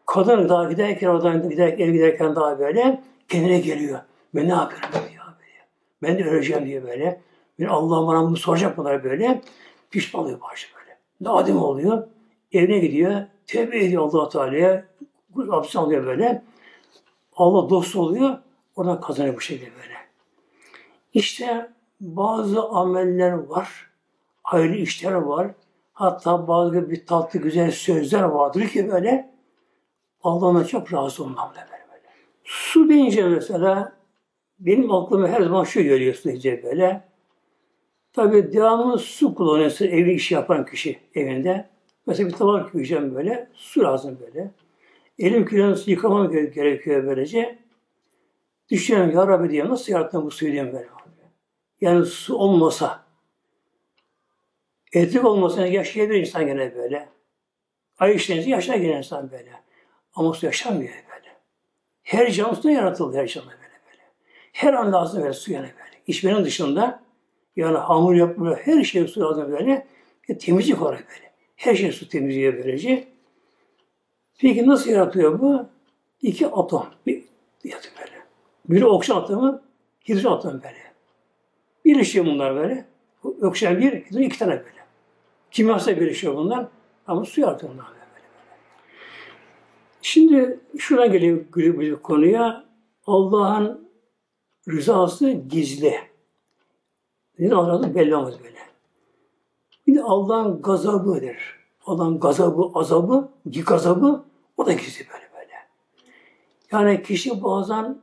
[0.07, 4.01] Kadın daha giderken oradan giderken, giderken daha böyle kendine geliyor.
[4.35, 5.67] Ben ne yapıyorum diyor böyle.
[6.03, 7.21] Ben de öleceğim diye böyle.
[7.61, 9.43] Ben Allah bana bunu soracak bunlar böyle.
[9.91, 10.99] Pişman oluyor başı böyle.
[11.21, 12.07] Nadim oluyor.
[12.53, 13.23] Evine gidiyor.
[13.47, 14.85] Tevbe ediyor allah Teala'ya.
[15.37, 16.43] Abdest alıyor böyle.
[17.37, 18.39] Allah dost oluyor.
[18.77, 19.95] Oradan kazanıyor bu şekilde böyle.
[21.15, 21.71] İşte
[22.01, 23.91] bazı ameller var.
[24.43, 25.51] Hayırlı işler var.
[25.93, 29.35] Hatta bazı bir tatlı güzel sözler vardır ki böyle
[30.23, 32.09] Allah'ına çok razı olmam da böyle, böyle.
[32.45, 33.93] Su deyince mesela
[34.59, 36.29] benim aklıma her zaman şu geliyor su
[36.63, 37.05] böyle.
[38.13, 41.69] Tabi devamlı su kullanıyorsun evli iş yapan kişi evinde.
[42.07, 44.51] Mesela bir tabak koyacağım böyle, su lazım böyle.
[45.19, 47.59] Elim külahını yıkamam gerekiyor böylece.
[48.71, 50.89] Düşünüyorum ya Rabbi diye nasıl yarattın bu suyu diyeyim böyle.
[51.81, 53.05] Yani su olmasa,
[54.93, 57.09] elektrik olmasa yaşayabilir insan gene böyle.
[57.99, 59.51] Ay işlerince yaşar gene insan böyle.
[60.15, 61.37] Ama su yaşamıyor böyle.
[62.03, 64.03] Her canlı su yaratıldı her canlı böyle böyle.
[64.53, 66.03] Her an lazım böyle su yani böyle.
[66.07, 67.03] İçmenin dışında
[67.57, 69.87] yani hamur yapmıyor, her şey su lazım böyle.
[70.29, 71.33] E, temizlik olarak böyle.
[71.57, 73.14] Her şey su temizliğe böylece.
[74.39, 75.67] Peki nasıl yaratıyor bu?
[76.23, 77.25] İki atom bir
[77.65, 78.23] yatıyor böyle.
[78.69, 79.61] Biri oksijen atomu,
[80.09, 80.95] hidrojen atomu böyle.
[81.85, 82.87] Birleşiyor bunlar böyle.
[83.25, 84.85] Oksijen bir, hidrojen iki tane böyle.
[85.51, 86.67] Kimyasal birleşiyor bunlar.
[87.07, 88.01] Ama su yaratıyor bunlar böyle.
[88.15, 88.27] böyle.
[90.03, 92.65] Şimdi şuradan geliyor, geliyor bir konuya.
[93.07, 93.89] Allah'ın
[94.69, 95.95] rızası gizli.
[97.39, 98.59] Nedir Allah'ın belli olmaz böyle.
[99.87, 101.64] Bir de Allah'ın gazabıdır.
[101.87, 104.25] Olan gazabı, azabı, gazabı
[104.57, 105.53] o da gizli böyle böyle.
[106.73, 107.99] Yani kişi bazen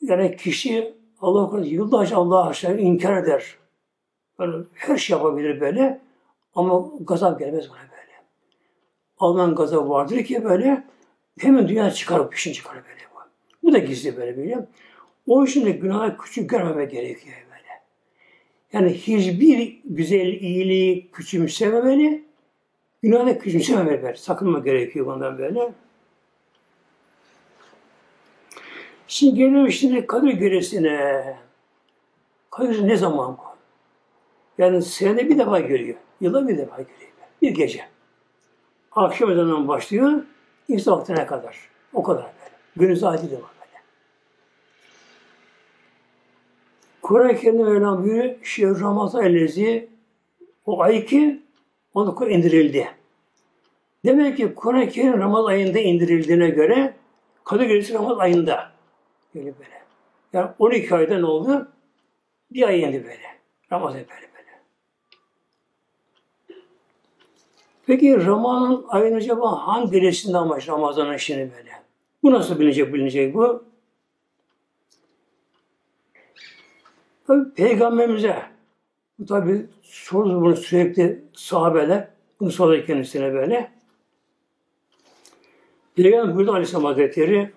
[0.00, 3.56] yani kişi Allah korusun yıllarca Allah'a aşağı inkar eder.
[4.38, 6.00] Böyle her şey yapabilir böyle
[6.54, 8.12] ama gazap gelmez buna böyle.
[9.18, 10.84] Allah'ın gazabı vardır ki böyle
[11.38, 13.00] hemen dünya çıkarıp peşin çıkarır böyle
[13.62, 13.72] bu.
[13.72, 14.66] Da gizli böyle böyle.
[15.26, 17.82] O için de günahı küçük görmeme gerekiyor böyle.
[18.72, 22.29] Yani hiçbir güzel iyiliği küçümsememeli,
[23.02, 24.16] günahı da küçümsememeli böyle.
[24.16, 25.72] Sakınma gerekiyor bundan böyle.
[29.06, 31.36] Şimdi geliyor şimdi Kadir Gecesi'ne.
[32.50, 33.42] Kadir ne zaman bu?
[34.58, 35.96] Yani senede bir defa geliyor.
[36.20, 37.10] Yılda bir defa geliyor.
[37.42, 37.84] Bir gece.
[38.92, 40.22] Akşam ezanından başlıyor.
[40.68, 41.58] İnsan vaktine kadar.
[41.92, 42.26] O kadar
[42.76, 42.94] böyle.
[42.94, 43.82] Günü adi de var böyle.
[47.02, 48.34] Kur'an-ı Kerim'de Mevlam buyuruyor.
[48.42, 49.88] Şehr Ramazan ellezi
[50.66, 51.42] o ay ki
[51.94, 52.88] onu Kur'an indirildi.
[54.04, 56.94] Demek ki Kur'an-ı Kerim Ramazan ayında indirildiğine göre
[57.44, 58.72] Kadir Gecesi Ramazan ayında.
[59.34, 59.80] Böyle böyle.
[60.32, 61.68] Yani 12 ayda ne oldu?
[62.50, 63.38] Bir ay indi böyle.
[63.72, 64.60] Ramazan böyle böyle.
[67.86, 71.70] Peki Ramazan ayın acaba hangi gecesinde amaç Ramazan'ın işini böyle?
[72.22, 73.64] Bu nasıl bilinecek bilinecek bu?
[77.26, 78.42] Tabi Peygamberimize
[79.26, 82.08] tabi sordu bunu sürekli sahabeler
[82.40, 83.72] bunu sordu kendisine böyle.
[85.94, 87.52] Peygamber buyurdu Aleyhisselam Hazretleri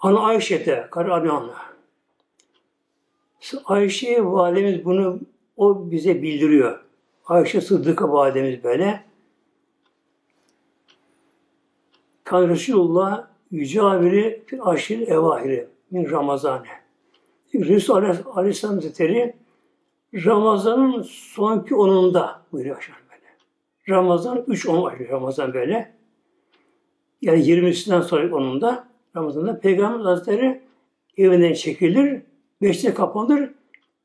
[0.00, 1.68] Ana Ayşe'de, karı Adnan'la.
[3.64, 5.20] Ayşe validemiz bunu
[5.56, 6.84] o bize bildiriyor.
[7.26, 9.04] Ayşe Sıddık'a validemiz böyle.
[12.24, 16.87] Kan Resulullah yücaviri bir aşil evahiri min Ramazan'ı.
[17.54, 17.94] Resul
[18.34, 19.34] Aleyhisselam Hazretleri
[20.14, 23.98] Ramazan'ın sonki onunda buyuruyor aşağı böyle.
[23.98, 25.94] Ramazan 3 10 var Ramazan böyle.
[27.22, 30.60] Yani 20'sinden sonra onunda Ramazan'da Peygamber Hazretleri
[31.16, 32.22] evinden çekilir,
[32.62, 33.50] beşte kapanır,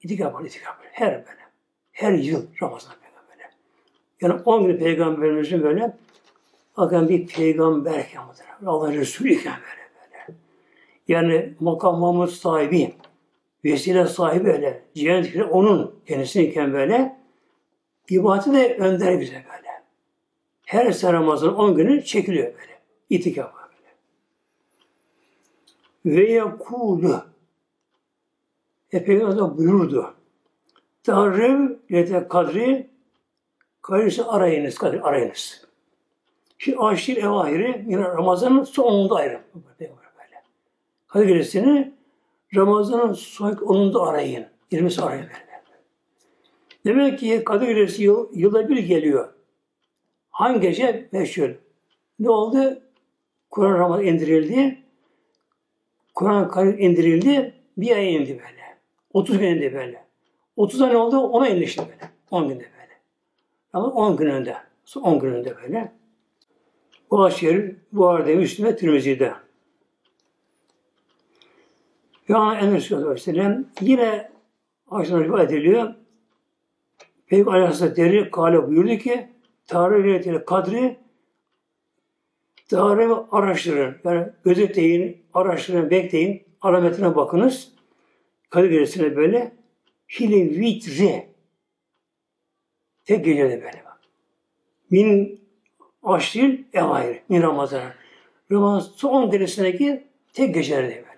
[0.04, 0.88] itikaf yapar, itikaf yapar.
[0.92, 1.44] Her böyle.
[1.92, 2.94] Her yıl Ramazan
[3.32, 3.50] böyle.
[4.22, 5.98] Yani 10 gün Peygamberimizin böyle
[6.78, 8.22] bakın bir peygamber iken
[8.66, 10.40] Allah Resulü iken böyle böyle.
[11.08, 12.94] Yani makam Mahmud sahibi,
[13.66, 14.84] vesile sahibi öyle.
[14.96, 17.18] Cennet onun kendisiyken böyle.
[18.10, 19.84] ibadeti de önder bize böyle.
[20.66, 22.80] Her sene Ramazan 10 günü çekiliyor böyle.
[23.10, 23.64] İtikaf
[26.06, 27.26] ve yekulu
[28.92, 30.14] e Peygamber buyurdu.
[31.04, 32.90] Tarrev lete kadri
[33.82, 35.68] kadirisi arayınız, kadir arayınız.
[36.58, 39.42] Şimdi aşir evahiri yine Ramazan'ın sonunda ayrı.
[39.56, 39.94] Böyle.
[41.08, 41.94] Kadir gecesini
[42.56, 44.46] Ramazan'ın son onunda arayın.
[44.72, 45.26] 20'si arayın.
[46.86, 49.34] Demek ki Kadir Gecesi yıl, yılda bir geliyor.
[50.30, 51.10] Hangi gece?
[51.12, 51.50] Meşhur.
[52.20, 52.82] Ne oldu?
[53.52, 54.84] Kur'an Ramazan indirildi.
[56.16, 58.78] Kur'an Karim indirildi, bir ay indi böyle.
[59.14, 60.04] 30 gün indi böyle.
[60.56, 61.18] 30 ne oldu?
[61.18, 62.12] Ona indi işte böyle.
[62.32, 63.00] 10 günde böyle.
[63.74, 64.58] Ama 10 gün önde.
[64.96, 65.92] 10 gün önde böyle.
[67.12, 69.34] Bu aşeri bu arada Müslüme Tirmizi'de.
[72.28, 74.32] Yani Enes Aleyhisselam yine
[74.90, 75.94] Ayşe'den rivayet ediliyor.
[77.28, 79.28] Peygamber Aleyhisselatü kale buyurdu ki
[79.68, 80.98] Tarih kadri
[82.70, 83.96] Tarih araştırın.
[84.04, 86.44] Yani gözetleyin, araştırın, bekleyin.
[86.62, 87.72] Alametine bakınız.
[88.50, 89.52] Kadir Gecesi'ne böyle
[90.20, 91.28] hile vitri
[93.06, 94.00] tek gecede böyle bak.
[94.90, 95.42] Min
[96.04, 97.22] aşril evayir.
[97.30, 97.82] Min Ramazan.
[98.52, 101.13] Ramazan son derecesindeki tek gecelerde böyle.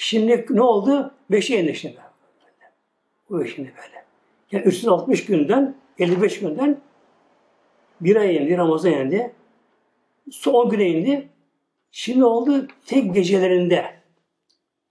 [0.00, 1.14] Şimdi ne oldu?
[1.30, 1.98] Beşe indi şimdi.
[3.30, 4.04] Bu şimdi böyle.
[4.52, 6.80] Yani 360 günden 55 günden
[8.00, 9.32] bir ay indi, Ramazan indi.
[10.30, 11.28] Son güne indi.
[11.90, 13.84] Şimdi oldu tek gecelerinde.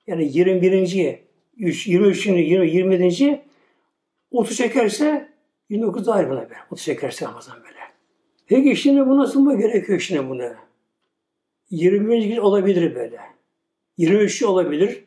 [0.07, 1.19] Yani 21.
[1.57, 2.25] 3, 23.
[2.27, 3.41] 20, 27.
[4.31, 5.29] 30 çekerse
[5.69, 6.53] 29 ayrı buna be.
[6.71, 7.79] 30 çekerse Ramazan böyle.
[8.47, 10.55] Peki şimdi bu nasıl mı gerekiyor şimdi buna?
[11.69, 12.21] 21.
[12.21, 13.36] gece olabilir böyle.
[13.97, 14.43] 23.
[14.43, 15.03] olabilir.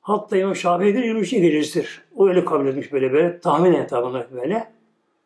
[0.00, 1.30] Hatta İmam Şafii'ye göre 23.
[1.30, 2.02] gecesidir.
[2.14, 3.40] O öyle kabul etmiş böyle böyle.
[3.40, 3.92] Tahmin et
[4.32, 4.72] böyle.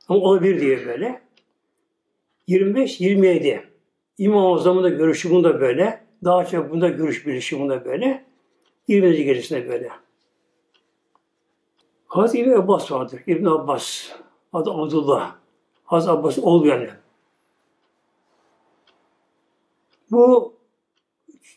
[0.09, 1.21] Ama olabilir diye böyle.
[2.47, 3.63] 25, 27.
[4.19, 6.05] İmam-ı Azam'ın da görüşü bunda böyle.
[6.25, 8.25] Daha çok bunda görüş bilişi bunda böyle.
[8.89, 9.25] 20.
[9.25, 9.91] gecesinde böyle.
[12.07, 13.21] Hazreti İbni Abbas vardır.
[13.27, 14.11] İbn Abbas.
[14.53, 15.37] Adı Abdullah.
[15.85, 16.89] Hazreti Abbas oğlu yani.
[20.11, 20.55] Bu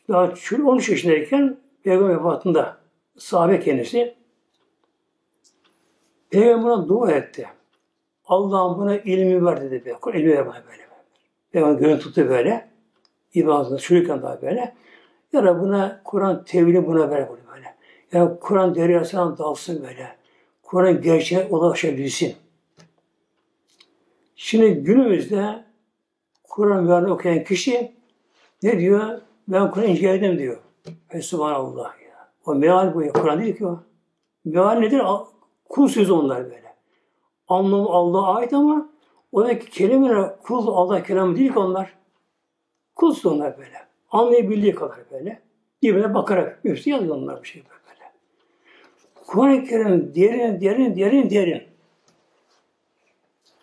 [0.10, 0.34] daha
[0.66, 2.78] 13 yaşındayken Peygamber vefatında
[3.18, 4.16] sahabe kendisi
[6.30, 7.48] Peygamber'e dua etti.
[8.26, 9.86] Allah'ım buna ilmi ver dedi.
[9.86, 9.96] Be.
[10.14, 10.88] İlmi ver bana böyle.
[11.52, 12.70] Peygamber gönül tuttu böyle.
[13.34, 14.76] İbadetinde çürürken daha böyle.
[15.34, 17.76] Ya da buna Kur'an tevhili buna ver böyle.
[18.12, 20.16] Ya Kur'an deryasına dalsın böyle.
[20.64, 22.36] Kur'an gerçeğe ulaşabilsin.
[24.36, 25.64] Şimdi günümüzde
[26.44, 27.92] Kur'an mealini okuyan kişi
[28.64, 29.22] ne diyor?
[29.48, 30.58] Ben Kur'an inceledim diyor.
[31.14, 32.32] Ve subhanallah ya.
[32.46, 33.14] O meal bu ya.
[33.14, 33.84] Kur'an değil ki o.
[34.46, 35.02] Meal nedir?
[35.70, 36.76] Kul sözü onlar böyle.
[37.48, 38.90] Anlamı Allah'a ait ama
[39.32, 41.94] oradaki kelimeler kul Allah kelamı değil ki onlar.
[42.96, 43.88] Kul onlar böyle.
[44.12, 45.42] Anlayabildiği kadar böyle.
[45.82, 47.78] Birbirine bakarak hepsi yazıyor onlar bir şey böyle.
[49.28, 51.64] Kur'an-ı Kerim derin, derin, derin, derin.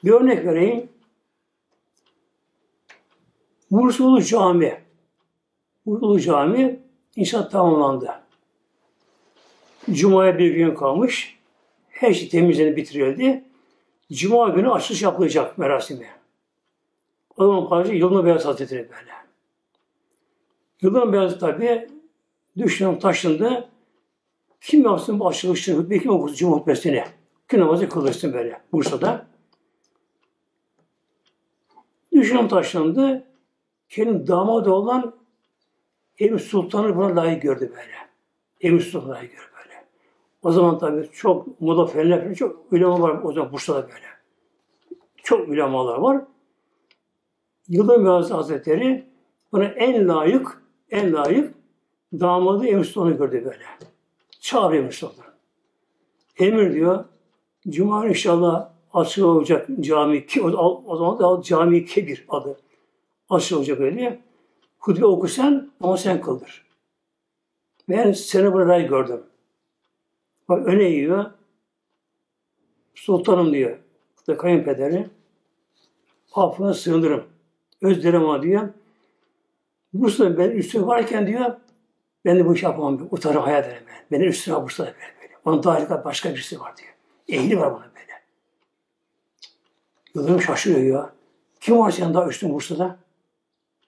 [0.04, 0.88] Bir örnek vereyim.
[3.70, 4.83] Bursulu Cami.
[5.86, 6.80] Bursulu Cami
[7.16, 8.10] inşaat tamamlandı.
[9.90, 11.38] Cuma'ya bir gün kalmış.
[11.88, 13.44] Her şey temizlenip bitirildi.
[14.12, 16.06] Cuma günü açılış yapılacak merasimi.
[17.36, 19.12] O zaman padişah Yıldırım Beyaz Hazretleri böyle.
[20.82, 21.88] Yıldırım Beyaz tabi
[22.56, 23.68] düşünün taşındı.
[24.60, 27.04] Kim yapsın bu açılışını, hutbeyi kim okusun Cuma hutbesini?
[27.48, 29.26] Gün namazı kılırsın böyle Bursa'da.
[32.12, 33.26] Düşünün taşındı.
[33.88, 35.14] Kendi damadı olan
[36.18, 37.92] Emir Sultan'ı buna layık gördü böyle.
[38.61, 39.85] Emir Sultan'ı layık gördü böyle.
[40.42, 44.07] O zaman tabii çok moda fenler, çok ulema var o zaman Bursa'da böyle.
[45.22, 46.24] Çok ulemalar var.
[47.68, 49.05] Yıldırım Beyazıt Hazretleri
[49.53, 51.55] buna en layık, en layık
[52.12, 53.64] damadı Emir Sultan'ı gördü böyle.
[54.40, 55.24] Çağırıyor Emir Sultan.
[56.38, 57.05] Emir diyor,
[57.68, 62.59] Cuma inşallah açık olacak cami, ki, o, o zaman da cami kebir adı.
[63.31, 64.20] Açık olacak öyle.
[64.84, 66.66] Hutbe okusan ama sen kıldır.
[67.88, 69.22] Ben seni burada gördüm.
[70.48, 71.24] Bak öne yiyor.
[72.94, 73.78] Sultanım diyor.
[74.28, 75.06] Da kayınpederi.
[76.32, 77.24] Affına sığınırım.
[77.82, 78.68] Özlerim ama diyor.
[79.92, 81.56] Bursa'da ben üstüne varken diyor,
[82.24, 83.08] ben de bu işi yapamam.
[83.10, 84.18] Utanır hayal ederim ben.
[84.18, 85.34] Benim üstüne Bursa'da böyle.
[85.44, 86.94] Onun daha başka birisi var diyor.
[87.28, 88.22] Ehli var buna böyle.
[90.14, 91.12] Yıldırım şaşırıyor ya.
[91.60, 93.03] Kim var senin daha üstün Bursa'da?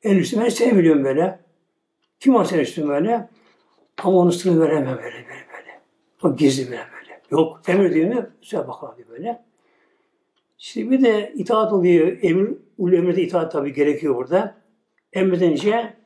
[0.03, 1.41] En üstün ben seni biliyorum böyle.
[2.21, 3.29] Kim var senin üstün böyle?
[4.03, 5.81] Ama onun sırrını veremem böyle böyle böyle.
[6.23, 7.21] O gizli böyle böyle.
[7.31, 8.31] Yok emir değil mi?
[8.41, 9.45] Söyle bakalım böyle.
[10.59, 12.19] Şimdi bir de itaat oluyor.
[12.23, 14.55] Emir, ulu emirde itaat tabii gerekiyor burada.
[15.13, 15.97] Emredince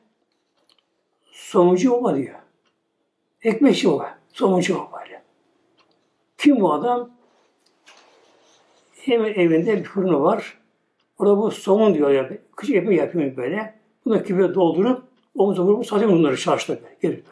[1.31, 2.35] sonucu o diyor.
[3.43, 4.05] Ekmekçi o.
[4.33, 5.21] Sonucu o böyle.
[6.37, 7.11] Kim bu adam?
[8.91, 10.57] Hemen evinde bir fırını var.
[11.17, 12.29] Orada bu somun diyor ya.
[12.57, 13.80] Küçük ekmek yapıyor böyle.
[14.05, 15.03] Bunu küpe doldurup
[15.35, 17.11] omuza vurup satıyor bunları çarşıda böyle.
[17.11, 17.23] Böyle.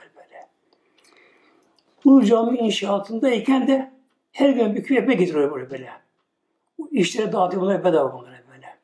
[2.05, 3.91] Bu cami inşaatındayken de
[4.31, 5.89] her gün bir küpe getiriyor böyle böyle.
[6.77, 8.77] Bu işleri dağıtıyor bunları bedava bunlara böyle.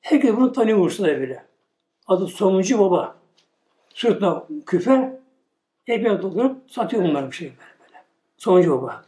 [0.00, 1.44] Herkes bunu tanıyor Bursa'da böyle.
[2.06, 3.16] Adı Somuncu Baba.
[3.94, 5.20] Sırtına küfe
[5.86, 8.04] ekmek doldurup satıyor bunları bir şey böyle böyle.
[8.36, 9.04] Somuncu Baba.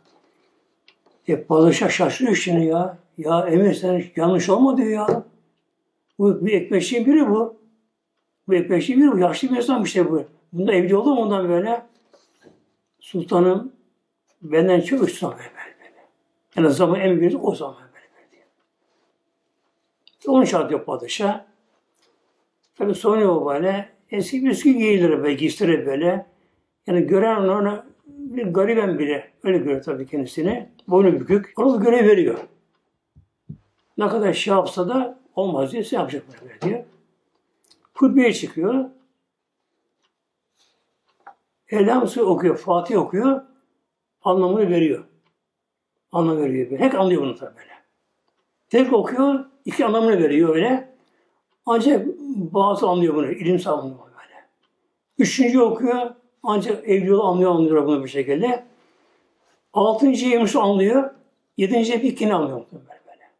[1.29, 2.99] E padişah şaşırıyor şimdi ya.
[3.18, 5.25] Ya Emir sen yanlış olma diyor ya.
[6.18, 7.62] Bu bir ekmekçinin biri bu.
[8.48, 9.18] Bu ekmekçi biri bu.
[9.18, 10.24] Yaşlı bir insan işte bu.
[10.52, 11.83] Bunda evli olur mu ondan böyle?
[13.00, 13.72] Sultanım
[14.42, 16.07] benden çok üstün böyle böyle.
[16.57, 18.44] Yani zaman en büyüğü o zaman böyle böyle.
[20.26, 21.40] Onun şart yok padişah.
[22.76, 26.26] Tabi sonra o böyle eski bir eski giyilir böyle, giysirir böyle.
[26.87, 30.68] Yani gören ona bir gariben bile öyle görüyor tabii kendisini.
[30.88, 31.52] Boynu bükük.
[31.57, 32.38] Ona da görev veriyor.
[33.98, 36.85] Ne kadar şey yapsa da olmaz diye şey yapacak böyle diyor.
[37.94, 38.85] Hutbeye çıkıyor.
[41.68, 43.42] Elhamsı okuyor, Fatih okuyor.
[44.22, 45.05] Anlamını veriyor.
[46.12, 46.78] Anlam veriyor.
[46.78, 47.72] Hep anlıyor bunu tabii böyle.
[48.70, 50.92] Tek okuyor, iki anlamını veriyor öyle.
[51.66, 54.46] Ancak bazı anlıyor bunu, ilim anlıyor böyle.
[55.18, 58.64] Üçüncü okuyor, ancak evliyoğlu anlıyor, anlıyor bunu bir şekilde.
[59.72, 61.10] Altıncı yemiş anlıyor,
[61.56, 63.31] yedinci bir kini anlıyor böyle.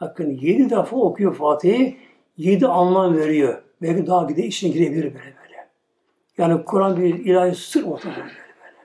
[0.00, 1.96] Bakın yedi defa okuyor Fatih'i,
[2.42, 3.62] yedi anlam veriyor.
[3.82, 5.68] Belki daha gide içine girebilir böyle böyle.
[6.38, 8.78] Yani Kur'an bir ilahi sır ortada böyle böyle.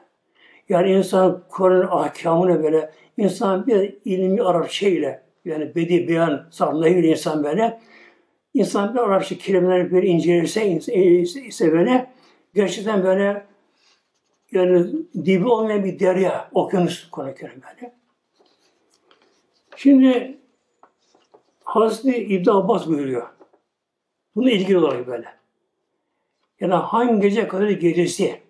[0.69, 7.79] Yani insan Kur'an'ın ahkamını böyle, insan bir ilmi Arapçayla, yani bedi beyan sarnayıyla insan böyle,
[8.53, 10.67] insan bir Arapça kelimeleri böyle incelirse,
[11.45, 12.11] ise böyle,
[12.55, 13.45] gerçekten böyle,
[14.51, 14.85] yani
[15.25, 17.93] dibi olmayan bir derya, okyanus Kur'an-ı Kerim böyle.
[19.75, 20.37] Şimdi
[21.63, 23.36] Hazreti İbn Abbas buyuruyor.
[24.37, 25.35] Bunu ilgili olarak böyle.
[26.59, 28.41] Yani hangi gece kadar gecesi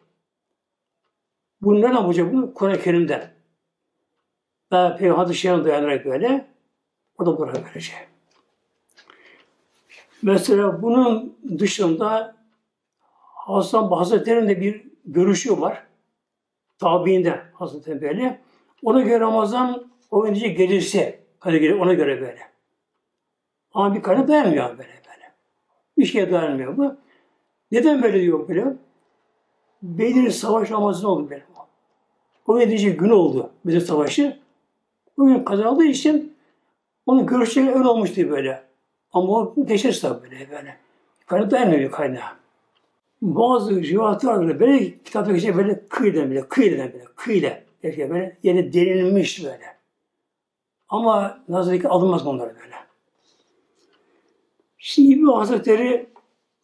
[1.61, 2.53] bunu ne yapacak bu?
[2.53, 3.31] Kur'an-ı Kerim'den.
[4.71, 6.47] Ve Peygamber hadis dayanarak böyle
[7.17, 7.93] Orada bırak böylece.
[10.21, 12.35] Mesela bunun dışında
[13.33, 15.83] Hasan Hazretleri'nin de bir görüşü var.
[16.79, 18.41] Tabiinde Hazretleri böyle.
[18.83, 22.41] Ona göre Ramazan o önce gelirse, hani ona göre böyle.
[23.73, 25.06] Ama bir kaynak dayanmıyor böyle.
[25.97, 26.95] Bir şeye dayanmıyor bu.
[27.71, 28.73] Neden böyle diyor böyle?
[29.81, 31.43] Bedir savaş Ramazan oldu böyle.
[32.47, 34.39] O yedinci gün oldu Bedir savaşı.
[35.17, 36.37] O gün kazandığı için
[37.05, 38.63] onun görüşleri öyle olmuştu böyle.
[39.13, 40.77] Ama o geçer tabi böyle böyle.
[41.25, 42.29] Kaynak dayanmıyor kaynağı.
[43.21, 47.59] Bazı rivayetler böyle kitapta geçer böyle kıyıdan bile, kıyıdan bile, kıyıda.
[47.83, 49.77] Yani böyle yeni derinmiş böyle.
[50.89, 52.75] Ama nazarlık alınmaz bunlar böyle.
[54.77, 56.09] Şimdi İbni Hazretleri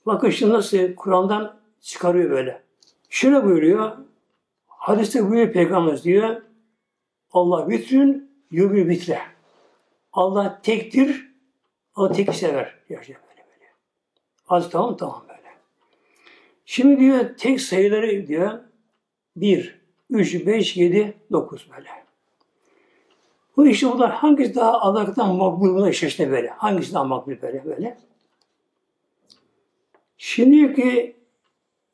[0.06, 2.64] bakın nasıl Kur'an'dan çıkarıyor böyle.
[3.10, 3.98] Şöyle buyuruyor.
[4.66, 6.42] Hadiste buyuruyor Peygamber diyor.
[7.32, 9.22] Allah bütün yübü bitre.
[10.14, 11.34] Allah tektir.
[11.96, 12.76] O tek sever.
[12.90, 13.72] Yaşıyor böyle böyle.
[14.48, 15.50] Az tamam tamam böyle.
[16.66, 18.60] Şimdi diyor tek sayıları diyor.
[19.36, 22.03] Bir, üç, beş, yedi, dokuz böyle.
[23.58, 26.50] Bu işte bunlar hangisi daha Allah'tan makbul buna işte böyle.
[26.50, 27.98] Hangisi daha makbul böyle böyle.
[30.18, 31.16] Şimdi ki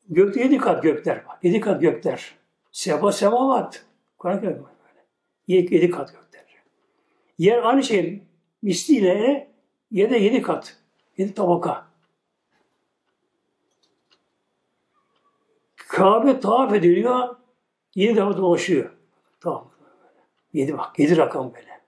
[0.08, 1.38] gökte yedi kat gökler var.
[1.42, 2.34] Yedi kat gökler.
[2.72, 3.84] Seba semavat.
[4.18, 5.06] Kur'an-ı Kerim böyle.
[5.48, 6.44] Yedi, yedi kat gökler.
[7.38, 8.22] Yer aynı şey
[8.62, 9.48] misliyle
[9.90, 10.76] yedi yedi kat.
[11.18, 11.86] Yedi tabaka.
[15.76, 17.36] Kabe tavaf ediliyor.
[17.94, 18.90] Yedi defa dolaşıyor.
[19.40, 19.69] Tamam.
[20.52, 20.98] Yedi bak.
[20.98, 21.80] Yedi rakam böyle.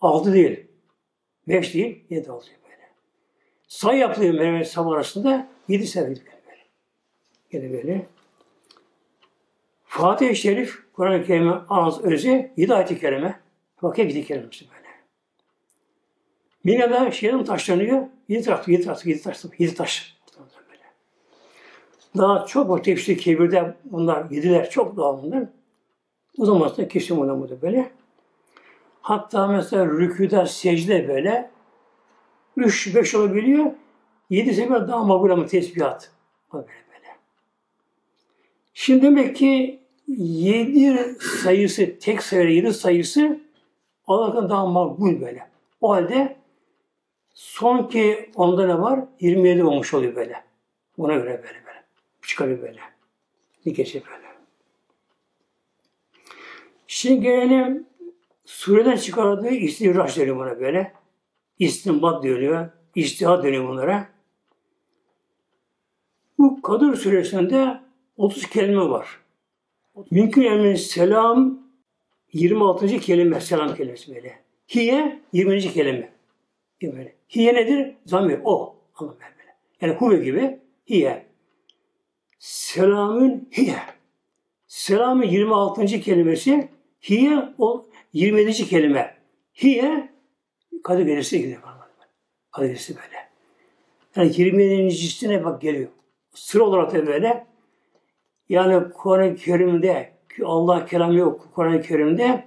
[0.00, 0.66] Altı değil.
[1.48, 2.04] Beş değil.
[2.10, 2.90] Yedi oluyor böyle.
[3.68, 5.48] Say yapılıyor Mehmet Sabah arasında.
[5.68, 6.20] Yedi sene böyle.
[7.52, 8.06] Yedi böyle.
[9.84, 13.40] Fatih-i Şerif, Kur'an-ı Kerim'e anız özü, yedi ayet-i kerime.
[13.82, 14.88] Bak hep yedi kelimesi böyle.
[16.64, 18.06] Mine'de şeyden taşlanıyor.
[18.28, 20.18] Yedi taş, yedi taş, yedi taş, yedi taş.
[22.16, 25.44] Daha çok o tefsir kebirde bunlar yediler, çok daha bunlar.
[26.38, 27.90] O zaman da kesin oynamadı böyle.
[29.00, 31.50] Hatta mesela rüküde, secde böyle
[32.56, 33.66] üç, beş olabiliyor.
[34.30, 36.12] Yedi sefer daha makbul ama tesbihat.
[36.52, 37.16] Böyle böyle.
[38.74, 39.80] Şimdi demek ki
[40.18, 43.40] yedi sayısı, tek sayı yedi sayısı
[44.06, 45.48] Allah'tan daha makbul böyle.
[45.80, 46.36] O halde
[47.34, 49.00] son ki onda ne var?
[49.20, 50.44] 27 olmuş oluyor böyle.
[50.98, 51.84] Buna göre böyle böyle.
[52.22, 52.80] Çıkarıyor böyle.
[53.66, 54.27] Bir geçe böyle.
[56.90, 57.86] Şimdi gelelim
[58.44, 60.92] sureden çıkardığı istihraç deniyor buna böyle.
[61.58, 62.68] İstinbat dönüyor.
[62.94, 64.08] İstihat dönüyor bunlara.
[66.38, 67.80] Bu Kadir suresinde
[68.16, 69.20] 30 kelime var.
[70.10, 71.58] Mümkün emin selam
[72.32, 72.98] 26.
[72.98, 74.38] kelime, selam kelimesi böyle.
[74.68, 75.60] Hiye 20.
[75.60, 76.12] kelime.
[76.82, 77.14] Böyle.
[77.28, 77.94] Hiye nedir?
[78.06, 78.76] Zamir, o.
[78.94, 79.54] Anlamı böyle.
[79.80, 81.26] Yani huve gibi hiye.
[82.38, 83.78] Selamün hiye.
[84.66, 86.00] Selamın 26.
[86.00, 86.68] kelimesi
[87.02, 88.52] hiye o 27.
[88.52, 89.14] kelime.
[89.54, 90.08] Hiye
[90.84, 91.62] kadı gelirse gidiyor.
[92.52, 93.28] Kadı gelirse böyle.
[94.16, 95.88] Yani 27.sine bak geliyor.
[96.34, 97.46] Sıra olarak da böyle.
[98.48, 100.12] Yani Kur'an-ı Kerim'de
[100.44, 102.44] Allah kelam yok Kur'an-ı Kerim'de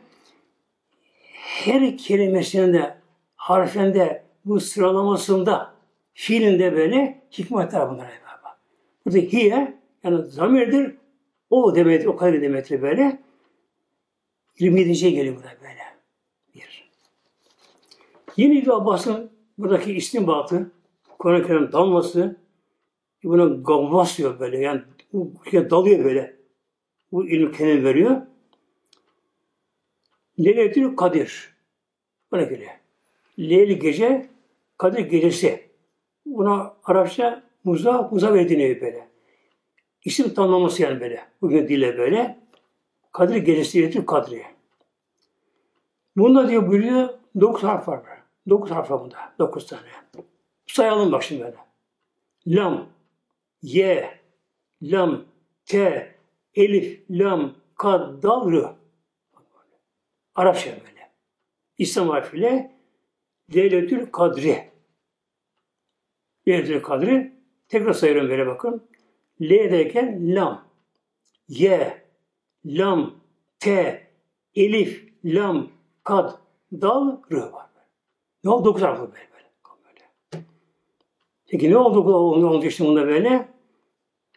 [1.34, 2.96] her kelimesinde
[3.36, 5.74] harfinde bu sıralamasında
[6.14, 8.08] fiilinde böyle hikmetler bunlar.
[9.06, 10.96] Burada hiye yani zamirdir.
[11.50, 13.20] O demet, o kadar demetri böyle.
[14.62, 15.14] 27.
[15.14, 15.82] geliyor burada böyle.
[16.56, 16.90] Bir.
[18.38, 20.72] Yine İbn Abbas'ın buradaki istinbatı,
[21.20, 22.36] Kur'an-ı Kerim dalması,
[23.24, 24.58] buna gavvas diyor böyle.
[24.60, 24.82] Yani
[25.14, 26.36] bu şey dalıyor böyle.
[27.12, 28.22] Bu ilmi kendi veriyor.
[30.40, 31.54] Leyletül Kadir.
[32.32, 32.68] Buna göre.
[33.40, 34.30] Leyli gece,
[34.78, 35.70] Kadir gecesi.
[36.26, 39.08] Buna Arapça muza, muza ediniyor böyle.
[40.06, 41.22] İsim tanımlaması yani böyle.
[41.42, 42.41] Bugün dile böyle.
[43.12, 44.46] Kadir gecesi Leyletül Kadri.
[46.18, 47.10] Bunda diyor buyuruyor
[47.42, 48.04] dokuz harf var.
[48.50, 49.34] Dokuz harf var bunda.
[49.40, 49.82] Dokuz tane.
[50.68, 51.56] Sayalım bak şimdi böyle.
[52.48, 52.90] Lam,
[53.62, 54.20] Ye,
[54.82, 55.26] Lam,
[55.66, 56.16] T,
[56.56, 58.76] Elif, Lam, Kad, Dal, Rı.
[60.36, 61.12] Arapça böyle.
[61.78, 62.72] İslam harfiyle
[63.56, 64.72] Leyletül Kadri.
[66.48, 67.34] Leyletül Kadri.
[67.68, 68.88] Tekrar sayıyorum böyle bakın.
[69.42, 70.66] L derken lam.
[71.48, 72.01] Y,
[72.66, 73.14] lam,
[73.60, 74.02] T,
[74.56, 75.70] elif, lam,
[76.04, 76.32] kad,
[76.74, 77.66] dal, rı var.
[78.44, 78.66] Ne oldu?
[78.66, 79.30] Dokuz harfli böyle,
[80.34, 80.46] böyle.
[81.50, 83.48] Peki ne oldu bu oldu işte bunda böyle?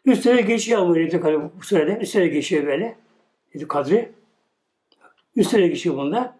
[0.04, 1.98] Üstüne geçiyor bu Leyletül Kadri bu sürede.
[1.98, 2.96] Üstüne geçiyor böyle.
[3.48, 4.12] Leyletül Kadri.
[5.36, 6.36] Üstüne geçiyor bunda.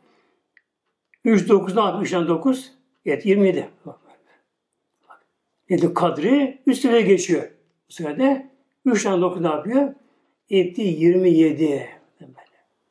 [1.25, 2.05] 3 9 ne yapıyor?
[2.05, 2.73] 3'ten 9.
[3.07, 3.69] Evet 27.
[5.71, 7.51] Dedi kadri üstüne geçiyor.
[7.89, 8.47] Bu sırada
[8.87, 9.95] 3'ten 9 ne yapıyor?
[10.51, 11.89] Etti 27.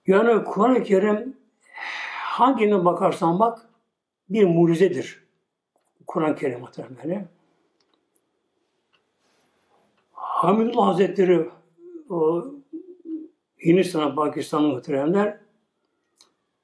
[0.07, 1.37] Yani Kur'an-ı Kerim
[2.13, 3.69] hangine bakarsan bak
[4.29, 5.23] bir mucizedir.
[6.07, 7.27] Kur'an-ı Kerim muhtemelen.
[10.11, 11.49] Hamidullah Hazretleri
[12.09, 12.45] o
[13.65, 15.37] Hindistan, Pakistan'ı muhteremler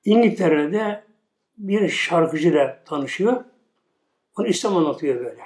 [0.05, 1.03] İngiltere'de
[1.57, 3.43] bir şarkıcıyla tanışıyor.
[4.37, 5.41] Onu İslam anlatıyor böyle.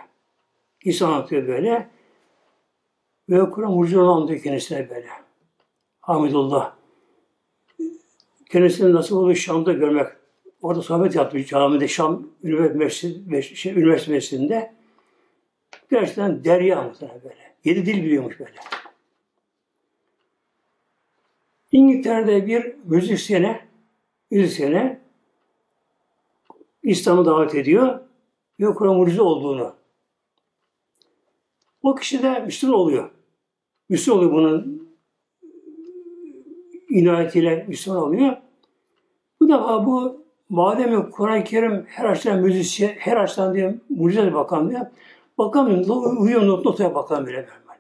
[0.84, 1.90] İslam anlatıyor böyle.
[3.30, 5.23] Ve Kur'an mucize anlatıyor kendisine böyle.
[6.04, 6.76] Hamidullah.
[8.50, 10.08] Kendisini nasıl olur Şam'da görmek.
[10.62, 14.74] Orada sohbet yaptı camide Şam Üniversitesi, şey, Üniversitesi'nde.
[15.92, 17.56] Gerçekten derya muhtemelen böyle.
[17.64, 18.56] Yedi dil biliyormuş böyle.
[21.72, 23.68] İngiltere'de bir müzisyene,
[24.32, 25.00] müzisyene
[26.84, 28.00] İslam'ı davet ediyor
[28.60, 29.76] ve Kur'an mucize olduğunu.
[31.84, 33.10] O kişi de Müslüman oluyor.
[33.90, 34.83] Müslüman oluyor bunun
[36.94, 38.38] inayetiyle Müslüman oluyor.
[39.40, 44.92] Bu defa bu madem Kur'an-ı Kerim her açıdan müzisyen, her açıdan diye mucize bakan diye
[45.38, 46.22] bakamıyorum.
[46.24, 47.74] Uyuyor not notaya bakan bile böyle.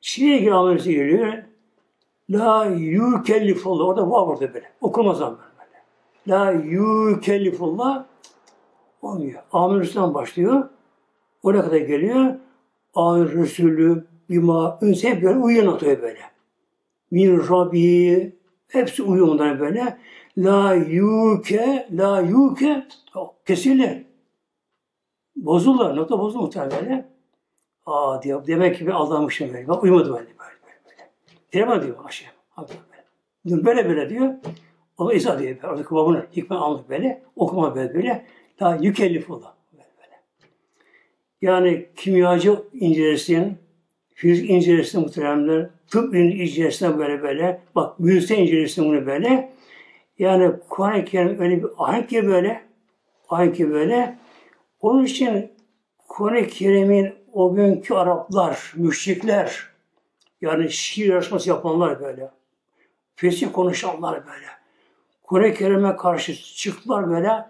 [0.00, 1.34] Şii'ye ilgili amelisi geliyor.
[2.30, 3.84] La yükellifullah.
[3.84, 4.72] Orada var burada böyle.
[4.80, 5.34] Okumaz böyle.
[6.28, 8.04] La yükellifullah
[9.02, 9.42] olmuyor.
[9.52, 10.68] Amir Resul'den başlıyor.
[11.42, 12.34] Oraya kadar geliyor.
[12.94, 16.33] Amir Resulü, bima, önce hep böyle uyuyor notaya böyle.
[17.14, 18.32] Min Rabbi,
[18.68, 19.98] hepsi uyuyor ondan böyle.
[20.38, 22.86] La yuke, la yuke,
[23.46, 24.04] kesinlikle.
[25.36, 27.08] Bozulurlar, nota bozulur muhtemelen.
[27.86, 29.68] Aa diyor, demek ki bir aldanmışım böyle.
[29.68, 30.80] Bak uyumadı böyle, böyle, böyle.
[30.84, 31.10] böyle.
[31.52, 32.28] Diremem diyor aşağı.
[33.46, 33.64] Böyle.
[33.64, 34.34] böyle böyle diyor.
[34.98, 35.56] O da izah diyor.
[35.62, 37.22] Oradaki babını hikmet aldık böyle.
[37.36, 38.26] Okuma böyle böyle.
[38.60, 39.46] Daha yükellif oldu.
[39.72, 40.20] Böyle, böyle.
[41.42, 43.58] Yani kimyacı incelesin,
[44.14, 47.60] fizik incelesin muhteremler, tıp incelesin böyle böyle.
[47.74, 49.52] Bak müzisyen incelesin bunu böyle.
[50.18, 52.64] Yani Kur'an-ı Kerim öyle bir ahenk ki böyle.
[53.28, 54.18] Ahenk ki böyle.
[54.80, 55.52] Onun için
[56.08, 59.68] Kur'an-ı Kerim'in o günkü Araplar, müşrikler,
[60.40, 62.30] yani şiir yarışması yapanlar böyle,
[63.16, 64.46] fesih konuşanlar böyle,
[65.22, 67.46] Kur'an-ı Kerim'e karşı çıktılar böyle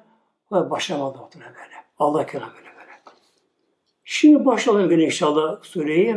[0.53, 1.75] ve başlamadı böyle.
[1.99, 2.91] Allah kelam böyle böyle.
[4.05, 6.17] Şimdi başlayalım gene inşallah sureyi.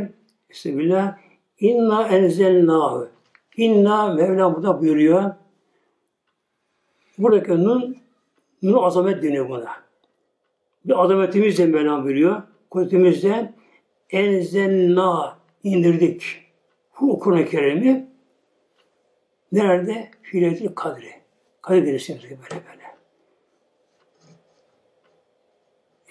[0.50, 1.18] Bismillah.
[1.60, 3.10] İnna enzelnâhu.
[3.58, 5.34] İnna Mevlam burada buyuruyor.
[7.18, 7.98] Buradaki nun,
[8.62, 9.72] nun azamet deniyor buna.
[10.86, 12.42] Bir azametimizle Mevlam buyuruyor.
[12.70, 13.54] Kudretimizle
[14.10, 16.24] enzenna indirdik.
[17.02, 18.08] Bu Kur'an-ı Kerim'i
[19.52, 20.12] nerede?
[20.22, 21.12] Filetil kadri.
[21.62, 22.84] Kadir gecesinde böyle böyle.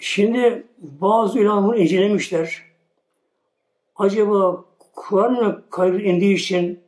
[0.01, 2.63] Şimdi bazı ulamalar incelemişler.
[3.97, 4.65] Acaba
[4.97, 6.81] Kur'an'ın kadir indiği için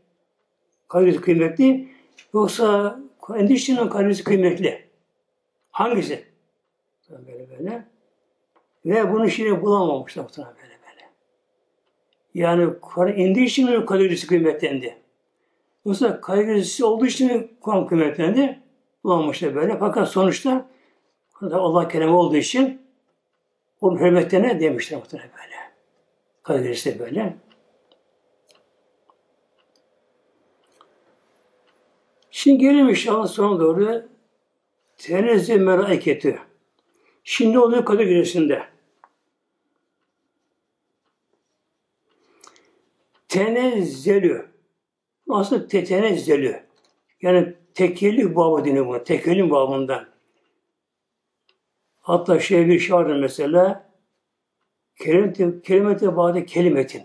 [0.88, 1.88] kadri kıymetli
[2.34, 2.98] yoksa
[3.38, 4.88] indiği için kadri kıymetli?
[5.70, 6.24] Hangisi?
[7.10, 7.84] Böyle böyle.
[8.86, 11.10] Ve bunu şimdi bulamamışlar muhtemelen böyle böyle.
[12.34, 14.98] Yani Kur'an indiği için mi kalorisi kıymetlendi?
[15.86, 18.60] Yoksa kalorisi olduğu için Kur'an kıymetlendi?
[19.04, 19.78] Bulamamışlar böyle.
[19.78, 20.68] Fakat sonuçta
[21.42, 22.82] Allah kelamı olduğu için
[23.80, 25.56] onun hürmetlerine demişler muhtemelen böyle.
[26.42, 27.36] Kalorisi böyle.
[32.48, 34.08] Şimdi gelelim inşallah sona doğru.
[34.98, 36.38] Tenezzül meraketi.
[37.24, 38.62] Şimdi oluyor Kadir Gecesi'nde.
[43.28, 44.46] Tenezzelü.
[45.28, 46.62] Aslında te tenezzelü.
[47.22, 49.04] Yani tekellif babı deniyor buna.
[49.04, 50.08] Tekellif babından.
[52.00, 53.90] Hatta şey bir vardır mesela.
[54.96, 57.02] Kelimete, kelimete bağlı kelimetin.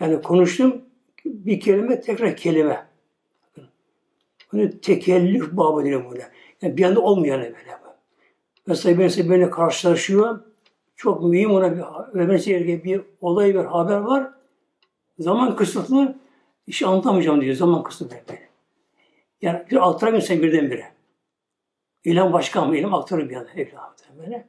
[0.00, 0.84] Yani konuştum
[1.24, 2.95] bir kelime tekrar kelime.
[4.56, 6.22] Bunu tekellif babı deniyor buna.
[6.62, 7.76] Yani bir anda olmayan böyle.
[8.66, 10.40] Mesela birisi benimle karşılaşıyor.
[10.96, 11.82] Çok mühim ona bir
[12.18, 14.30] vermesi gereken bir olay bir haber var.
[15.18, 16.18] Zaman kısıtlı.
[16.66, 17.54] işi anlatamayacağım diyor.
[17.54, 18.48] Zaman kısıtlı böyle.
[19.42, 20.92] Yani bir aktaramıyorsun sen birdenbire.
[22.04, 22.76] İlham başka mı?
[22.76, 23.52] İlham aktarır bir yana.
[23.56, 24.48] İlham böyle.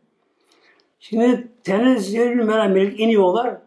[0.99, 3.57] Şimdi tenezzülü meramelik iniyorlar.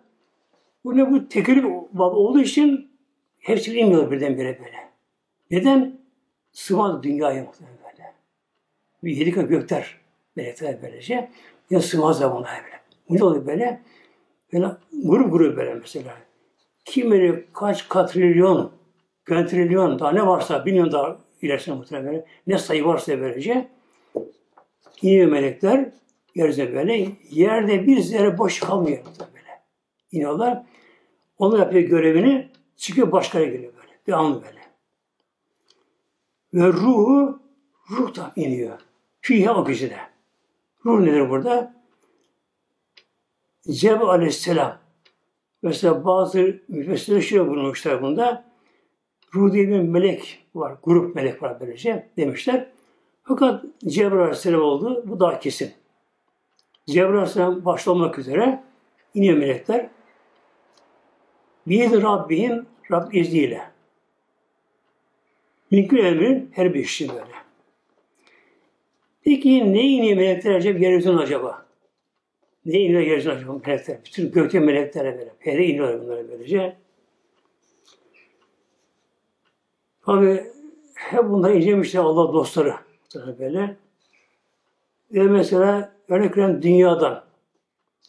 [0.85, 1.67] Bu ne bu tekülü
[1.99, 2.91] olduğu için
[3.39, 4.91] hepsi inmiyor birdenbire böyle.
[5.51, 6.00] Neden?
[6.53, 8.15] Sığmaz dünyaya muhtemelen böyle.
[9.05, 9.97] Bir yedi gökler
[10.37, 11.31] melekler böylece.
[11.71, 12.81] Ya sığmazlar buna böyle.
[13.11, 13.81] Ne oluyor böyle?
[14.53, 16.17] Böyle grup grup böyle mesela.
[16.85, 18.73] Kim kaç katrilyon,
[19.27, 22.25] trilyon daha ne varsa bilmiyorum daha ilerisine muhtemelen böyle.
[22.47, 23.69] Ne sayı varsa böylece.
[25.03, 25.91] iniyor melekler
[26.35, 27.07] yeryüzüne böyle.
[27.31, 29.61] Yerde bir zerre boş kalmıyor böyle.
[30.13, 30.63] İniyorlar.
[31.39, 32.49] Onu yapıyor görevini.
[32.77, 33.73] Çıkıyor başka yere geliyor
[34.07, 34.17] böyle.
[34.17, 34.60] An böyle.
[36.55, 37.41] Ve ruhu
[37.91, 38.79] ruh da iniyor.
[39.21, 39.97] Fiha o kişide.
[40.85, 41.75] Ruh nedir burada?
[43.71, 44.79] Cebrail aleyhisselam.
[45.63, 48.45] Mesela bazı müfessirler şöyle bulmuşlar bunda.
[49.35, 50.77] Ruh diye bir melek var.
[50.83, 52.69] Grup melek var böylece demişler.
[53.23, 55.05] Fakat Cebrail aleyhisselam oldu.
[55.07, 55.73] Bu daha kesin.
[56.87, 58.65] Cebrail aleyhisselam başlamak üzere
[59.15, 59.91] iniyor melekler.
[61.67, 63.70] Biyedi Rabbihim Rab izniyle.
[65.71, 67.25] Mümkün emrin her bir işi böyle.
[69.23, 71.67] Peki ne iniyor melekler acaba yeryüzüne acaba?
[72.65, 73.99] Ne iniyor yeryüzüne acaba melekler?
[74.05, 75.31] Bütün gökte meleklere böyle.
[75.41, 76.77] Peri iniyor bunlara böylece.
[80.07, 80.45] Tabi
[80.95, 82.75] hep bunları incelemişler Allah dostları.
[83.39, 83.77] Böyle.
[85.13, 87.25] Ve mesela örnek veren dünyadan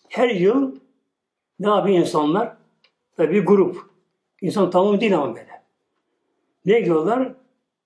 [0.10, 0.76] her yıl
[1.60, 2.58] ne yapıyor insanlar?
[3.18, 3.78] Tabi bir grup.
[4.42, 5.62] İnsan tamamı değil ama böyle.
[6.66, 7.34] Ne gidiyorlar?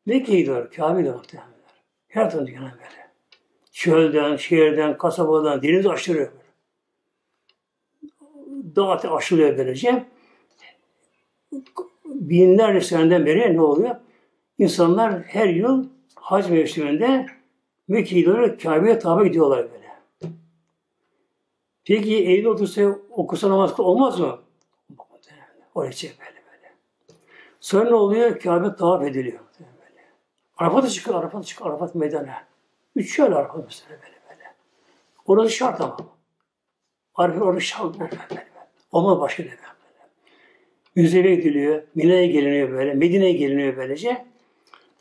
[0.06, 0.72] Mekke'ye gidiyorlar.
[0.72, 1.26] Kabe'ye gidiyorlar.
[2.08, 3.12] Her tarafı dünyanın böyle.
[3.72, 6.46] Çölden, şehirden, kasabadan deniz aşırıyor böyle.
[8.76, 10.06] Dağ aşılıyor böylece.
[12.06, 13.96] Binlerce seneden beri ne oluyor?
[14.58, 17.26] İnsanlar her yıl hac mevsiminde
[17.88, 19.86] Mekke'ye gidiyorlar, Kabe'ye tabi gidiyorlar böyle.
[21.86, 24.40] Peki evde otursa okusa namaz olmaz mı?
[25.76, 26.74] Oraya böyle böyle.
[27.60, 28.40] Sonra ne oluyor?
[28.40, 29.40] Kabe tavaf ediliyor.
[30.58, 32.44] Arafat'a çıkıyor, Arafat'a çıkıyor, Arafat meydana.
[32.96, 34.54] Üç şöyle Arafat mesela böyle böyle.
[35.26, 35.98] Orası şart ama.
[37.16, 38.48] Arafat orası şart böyle böyle.
[38.92, 39.62] Olmaz başka ne böyle.
[40.96, 44.26] Müzeve gidiliyor, Mine'ye geliniyor böyle, Medine'ye geliniyor böylece.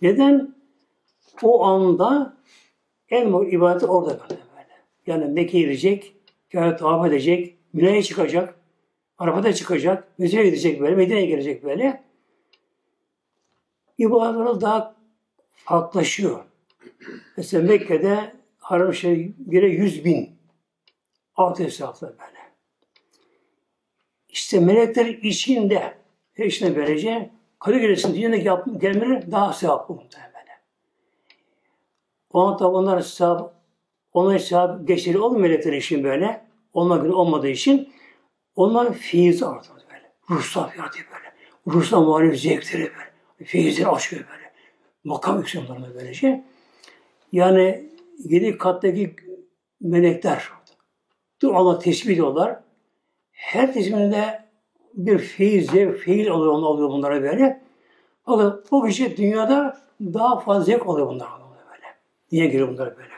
[0.02, 0.54] Neden?
[1.42, 2.36] O anda
[3.08, 4.74] en mutlu ibadeti orada böyle böyle.
[5.06, 6.16] Yani Mekke'ye gidecek,
[6.52, 8.54] Kabe tavaf edecek, Mine'ye çıkacak,
[9.18, 12.02] Arafat'a çıkacak, müzeye gidecek böyle, Medine'ye gelecek böyle.
[13.98, 14.93] İbadetler daha
[15.54, 16.44] farklılaşıyor.
[17.36, 18.92] Mesela Mekke'de haram
[19.38, 20.38] göre yüz bin
[21.34, 22.38] altı hesaplar böyle.
[24.28, 25.94] İşte melekler içinde
[26.32, 30.34] her işine böylece Kadir Gecesi'nin dünyadaki yapım gelmeleri daha sevaplı muhtemelen.
[32.32, 33.54] Ona tabi onlar sevap,
[34.12, 36.44] onlar sevap geçeri olmuyor meleklerin için böyle.
[36.72, 37.92] Onlar göre olmadığı için
[38.56, 40.12] onlar feyiz artıyor böyle.
[40.30, 41.34] Ruhsal fiyatı böyle.
[41.66, 43.44] Ruhsal muhalif zevkleri böyle.
[43.44, 44.43] Feyizleri açıyor böyle.
[45.04, 46.44] Makam yükseliyorlar böylece.
[47.32, 47.90] Yani
[48.24, 49.16] yedi kattaki
[49.80, 50.48] melekler
[51.42, 52.60] dur Allah tesbih ediyorlar.
[53.32, 54.44] Her tesbihinde
[54.94, 57.62] bir feyiz, zevk, feyiz alıyor, alıyor bunlara böyle.
[58.24, 61.86] Fakat bu kişi dünyada daha fazla zevk alıyor bunlar böyle.
[62.32, 63.14] Niye giriyor bunlar böyle?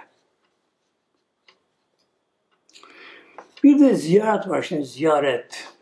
[3.65, 5.76] Bir de ziyaret var şimdi, ziyaret.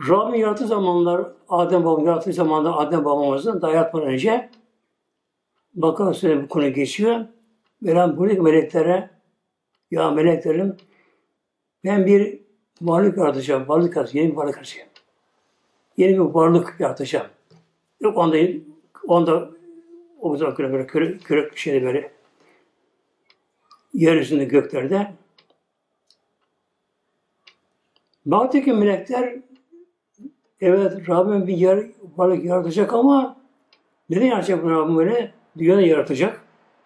[0.00, 4.50] Rabbim yarattığı zamanlar, Adem babam yarattığı zamanlar Adem babamızın daha yatmadan önce
[5.74, 7.24] Bakara Suresi bu konu geçiyor.
[7.82, 9.10] Veren buradaki meleklere
[9.90, 10.76] ya meleklerim
[11.84, 12.40] ben bir
[12.82, 13.68] varlık yaratacağım.
[13.68, 14.24] Varlık yaratacağım.
[14.24, 14.88] Yeni bir varlık yaratacağım.
[15.96, 17.26] Yeni bir varlık yaratacağım.
[18.00, 18.38] Yok onda
[19.06, 19.50] onda
[20.20, 22.12] o zaman böyle böyle kürek, kürek şeyde böyle
[23.94, 25.12] yeryüzünde göklerde
[28.26, 29.36] Baktaki melekler
[30.60, 31.86] evet Rabbim bir yer,
[32.16, 33.36] varlık yaratacak ama
[34.10, 35.32] neden yaratacak bu Rabbim böyle?
[35.58, 36.40] Dünyada yaratacak.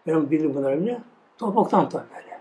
[0.06, 1.02] Ben bildim bunları bile.
[1.38, 2.40] Topraktan tabi böyle.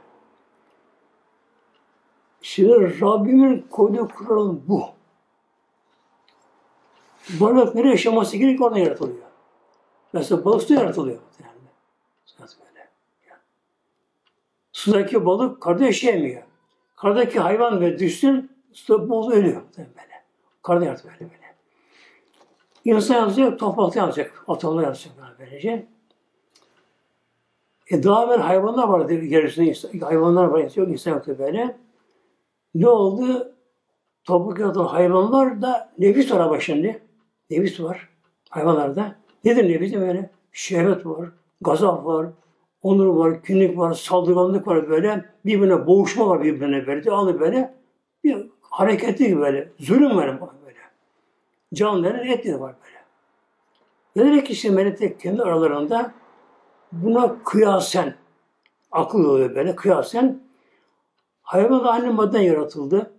[2.41, 4.85] Şimdi Rabbimin koyduğu kural bu.
[7.29, 9.17] Balık nereye yaşaması gerekiyor orada yaratılıyor.
[10.13, 11.19] Mesela balık su yaratılıyor.
[11.39, 11.51] Yani.
[12.39, 12.89] Böyle.
[14.71, 16.43] Sudaki balık karda yaşayamıyor.
[16.95, 19.61] Kardaki hayvan ve düşsün suda boğulup ölüyor.
[19.77, 20.10] Böyle.
[20.63, 21.41] Karda yaratıyor böyle böyle.
[22.85, 24.43] İnsan yazacak, toprakta yazacak.
[24.47, 25.87] Atomlar yazacak böylece.
[27.91, 29.99] E daha evvel hayvanlar vardı yeryüzünde.
[30.05, 31.77] Hayvanlar var, yok insan yoktu böyle.
[32.75, 33.53] Ne oldu?
[34.23, 37.03] Toprak yaratan hayvanlar da nefis var ama şimdi.
[37.49, 38.09] Nefis var
[38.49, 39.15] hayvanlarda.
[39.43, 39.93] Nedir nefis?
[39.93, 41.29] Böyle şehvet var,
[41.61, 42.27] gazap var,
[42.81, 45.25] onur var, günlük var, saldırganlık var böyle.
[45.45, 47.03] Birbirine boğuşma var birbirine böyle.
[47.03, 47.73] Devamlı böyle
[48.23, 49.71] bir hareketli gibi böyle.
[49.79, 50.77] Zulüm var böyle.
[51.73, 53.01] Canlıların etleri var böyle.
[54.15, 56.11] Ne demek ki işte melekler kendi aralarında
[56.91, 58.15] buna kıyasen
[58.91, 60.41] akıl oluyor böyle kıyasen
[61.41, 63.11] hayvan da aynı maddeden yaratıldı.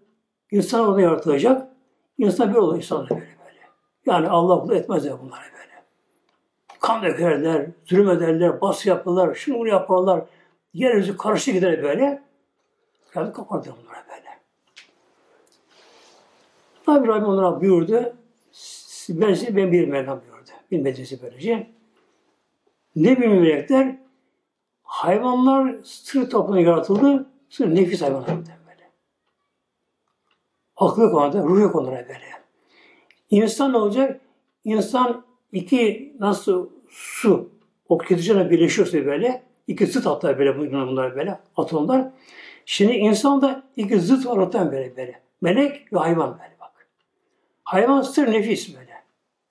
[0.50, 1.68] İnsan orada yaratılacak.
[2.18, 3.60] İnsan bir olur insan böyle böyle.
[4.06, 5.82] Yani Allah bunu etmez ya bunları böyle.
[6.80, 10.24] Kan dökerler, zulüm ederler, bas yaparlar, şunu bunu yaparlar.
[10.72, 12.22] Yeryüzü karışık gider böyle.
[13.10, 14.11] Kıyamet kapandı bunlara böyle.
[16.86, 18.16] Tabi Rabbim onlara buyurdu.
[19.08, 20.50] Ben size ben bir Mevlam buyurdu.
[20.70, 21.70] Bilmediğinizi böylece.
[22.96, 23.96] Ne bilmiyor melekler?
[24.82, 27.26] Hayvanlar sır topluluğuna yaratıldı.
[27.48, 28.90] Sır nefis hayvanlar böyle.
[30.76, 32.32] Aklı yok onlarda, ruh yok onlara böyle.
[33.30, 34.20] İnsan ne olacak?
[34.64, 37.50] İnsan iki nasıl su
[37.88, 42.10] oksijenle birleşiyorsa böyle iki zıt hatta böyle bunlar böyle atomlar.
[42.66, 45.22] Şimdi insan da iki zıt var ortadan böyle böyle.
[45.40, 46.51] Melek ve hayvan böyle.
[47.64, 49.02] Hayvan nefis böyle.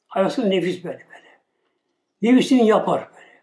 [0.07, 1.39] Hayvan sır nefis böyle böyle.
[2.21, 3.41] Nefisini yapar böyle.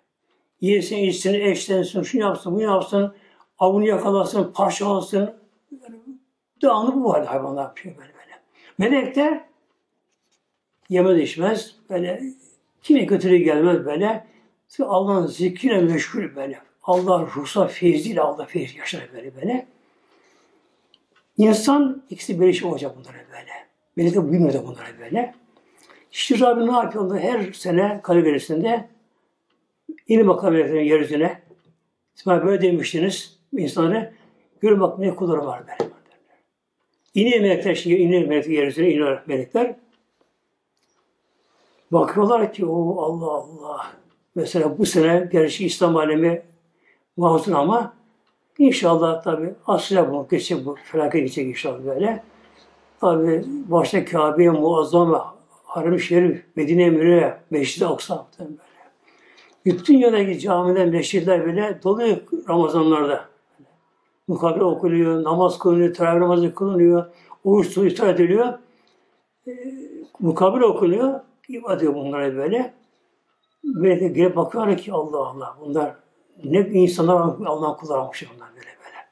[0.60, 3.14] Yesin, içsin, eşlensin, şunu yapsın, bunu yapsın,
[3.58, 5.34] avını yakalasın, parçalasın.
[6.62, 8.40] Devamlı bu var hayvanlar yapıyor böyle böyle.
[8.78, 9.44] Melekler
[10.88, 12.22] yemez içmez, böyle
[12.82, 14.26] kime götürü gelmez böyle.
[14.80, 16.60] Allah'ın zikriyle meşgul böyle.
[16.82, 19.66] Allah ruhsa feyziyle Allah feyz yaşar böyle böyle.
[21.36, 23.67] İnsan ikisi bir şey olacak bunlara böyle.
[23.98, 25.34] Melek de bilmiyor da bunlara böyle.
[26.12, 27.18] İşte Rabbi ne yapıyor?
[27.18, 28.88] Her sene Kaligarisinde
[30.08, 31.42] İlim bakalım meleklerin yeryüzüne.
[32.16, 34.12] İsmail böyle demiştiniz insanlara.
[34.60, 35.90] Görün bak ne kulları var böyle.
[37.14, 39.76] İniyor melekler, şey, iniyor melekler yeryüzüne, iniyor melekler.
[41.92, 43.86] Bakıyorlar ki o Allah Allah.
[44.34, 46.42] Mesela bu sene gerçi İslam alemi
[47.16, 47.94] mahzun ama
[48.58, 52.22] inşallah tabi asla bu geçecek bu felaket geçecek inşallah böyle.
[53.00, 55.16] Tabi başta Kabe'ye muazzam ve
[55.64, 58.26] Harem-i Şerif, Medine-i Münir'e, Meşrid-i Aksa.
[59.64, 62.16] Bütün yöndeki camiler, meşritler bile doluyor
[62.48, 63.24] Ramazanlarda.
[64.28, 67.06] Mukabele okuluyor, namaz kılınıyor, teravih namazı kılınıyor,
[67.44, 68.58] oruç su iftar ediliyor.
[69.46, 69.52] E,
[70.20, 72.74] mukabele okunuyor, ibadet ediyor bunlara böyle.
[73.64, 75.94] Böyle gelip bakıyorlar ki Allah Allah bunlar
[76.44, 77.14] ne insanlar
[77.46, 79.08] Allah'ın kulları olmuş bunlar böyle böyle.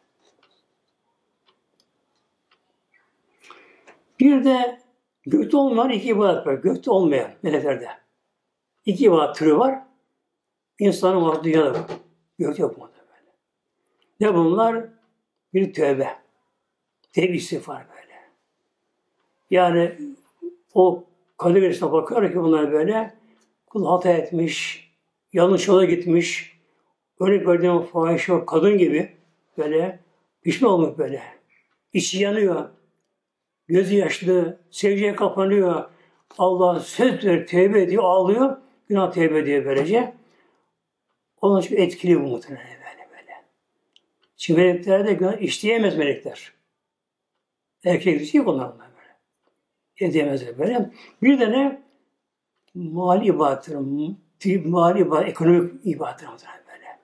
[4.20, 4.80] Bir de
[5.26, 6.54] gökte olmayan iki ibadet var.
[6.54, 7.88] Gökte olmayan meleklerde.
[8.86, 9.82] İki ibadet türü var.
[10.78, 11.86] İnsanın var dünyada.
[12.38, 12.90] Gökte yok mu.
[14.20, 14.84] Ne bunlar?
[15.54, 16.16] Bir tövbe.
[17.12, 18.14] Tevbe istiğfar böyle.
[19.50, 19.98] Yani
[20.74, 21.04] o
[21.36, 23.14] kaderisine bakıyor ki bunlar böyle
[23.66, 24.88] kul hata etmiş,
[25.32, 26.58] yanlış yola gitmiş,
[27.20, 29.12] öyle gördüğüm fahiş kadın gibi
[29.58, 29.98] böyle
[30.42, 31.22] pişman olmuş böyle.
[31.92, 32.68] İçi yanıyor,
[33.68, 35.84] gözü yaşlı, sevgiye kapanıyor.
[36.38, 38.56] Allah söz ver, tevbe ediyor, ağlıyor.
[38.88, 40.14] Günah tevbe ediyor böylece.
[41.40, 43.32] Onun için etkili bu muhtemelen böyle böyle.
[44.36, 46.52] Çünkü melekler de günah işleyemez melekler.
[47.84, 50.10] Erkek dişi yok onlar böyle.
[50.10, 50.90] Edemezler böyle.
[51.22, 51.82] Bir de ne?
[52.74, 53.78] Mali ibadetler,
[54.64, 56.98] mali ibadet, ekonomik ibadetler böyle.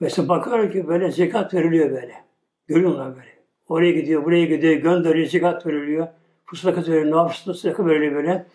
[0.00, 2.24] Mesela bakar ki böyle zekat veriliyor böyle.
[2.66, 3.33] Görüyorlar böyle.
[3.68, 6.08] Oraya gidiyor, buraya gidiyor, gönderiyor, zekat veriliyor.
[6.44, 8.46] Fıslakat veriliyor, sadaka veriliyor böyle.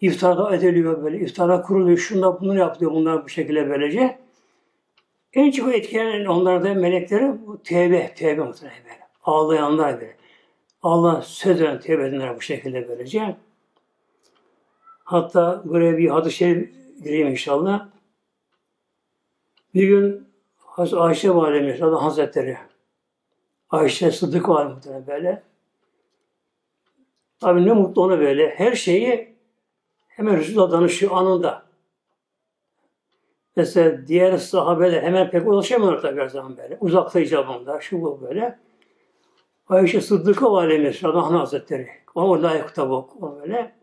[0.00, 1.20] İftarda ediliyor böyle.
[1.20, 1.98] İftara kuruluyor.
[1.98, 2.90] Şunda bunu yapıyor.
[2.90, 4.18] Bunlar bu şekilde böylece.
[5.32, 9.00] En çok etkilenen onlarda melekleri bu tevbe, tevbe muhtemelen böyle.
[9.22, 10.16] Ağlayanlar böyle.
[10.82, 13.36] Allah söz veren tevbe edenler bu şekilde böylece.
[15.04, 16.70] Hatta buraya bir hadis-i şerif
[17.04, 17.88] gireyim inşallah.
[19.74, 20.28] Bir gün
[20.76, 22.56] Ayşe Validemiz, Hazretleri,
[23.74, 25.42] Ayşe Sıddık var muhtemelen böyle.
[27.40, 28.50] Tabi ne mutlu ona böyle.
[28.50, 29.34] Her şeyi
[30.16, 31.62] Hemen Resulullah danışıyor anında.
[33.56, 36.78] Mesela diğer sahabeler hemen pek ulaşamıyorlar tabi her zaman böyle.
[36.80, 38.58] Uzakta icabında, şu bu böyle.
[39.68, 41.88] Ayşe Sıddık'a validemiz, Radhan Hazretleri.
[42.14, 43.74] Ona layık tabi o böyle.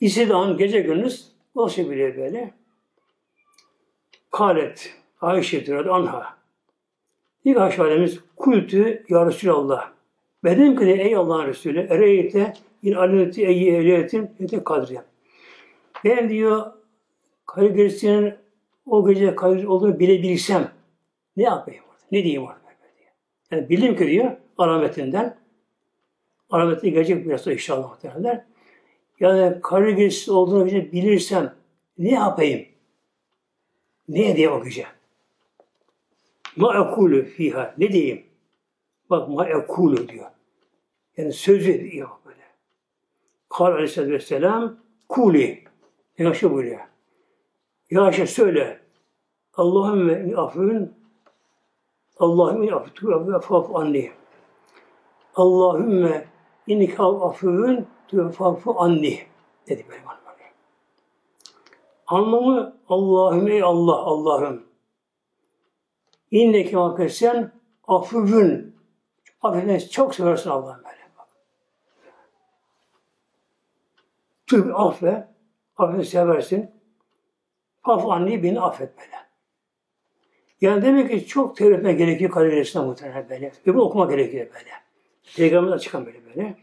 [0.00, 2.54] İstediği gece gündüz ulaşabiliyor böyle.
[4.30, 6.39] Kalet, Ayşe diyor anha.
[7.44, 9.92] İlk Ayşe validemiz, kultü ya Resulallah.
[10.44, 15.02] Benim ki ey Allah'ın Resulü, ereyete in alimeti eyyi ehliyetin ete kadriye.
[16.04, 16.72] Ben diyor
[17.46, 18.36] kayı
[18.86, 20.70] o gece kayı olduğunu bilebilsem
[21.36, 22.02] ne yapayım orada?
[22.12, 22.60] Ne diyeyim orada?
[23.50, 25.36] Yani bildim ki diyor alametinden
[26.50, 28.46] alameti gelecek biraz da inşallah muhtemelen.
[29.20, 31.54] Yani kayı olduğunu bilirsem
[31.98, 32.66] ne yapayım?
[34.08, 34.86] Ne diye o gece?
[36.56, 37.74] Ma ekulu fiha.
[37.78, 38.26] Ne diyeyim?
[39.10, 40.30] Bak ma ekulu diyor.
[41.16, 42.42] Yani sözü diyor böyle.
[43.48, 44.76] Kal aleyhissalatü vesselam
[45.08, 45.64] kuli.
[46.18, 46.80] Yaşa buyuruyor.
[47.90, 48.80] Ya Ayşe söyle.
[49.54, 50.94] Allahümme afün
[52.18, 54.12] Allahümme afü afaf anni.
[55.34, 56.26] Allahümme
[56.66, 59.20] innik afün tufafu anni
[59.68, 60.20] dedi hanım.
[62.06, 64.69] Anlamı Allahümme Allah Allah'ım
[66.30, 67.52] İnneki affetsen
[67.88, 68.76] afuvün.
[69.42, 71.00] Affetmesi çok seversin Allah'ım böyle.
[74.46, 75.28] Tüb affe,
[75.76, 76.70] affet seversin.
[77.84, 79.16] Af anni beni affet böyle.
[80.60, 83.52] Yani demek ki çok tevbe gerekiyor kader İslam muhtemelen böyle.
[83.66, 84.70] Ve bunu okuma gerekiyor böyle.
[85.36, 86.54] Peygamber'den çıkan böyle böyle.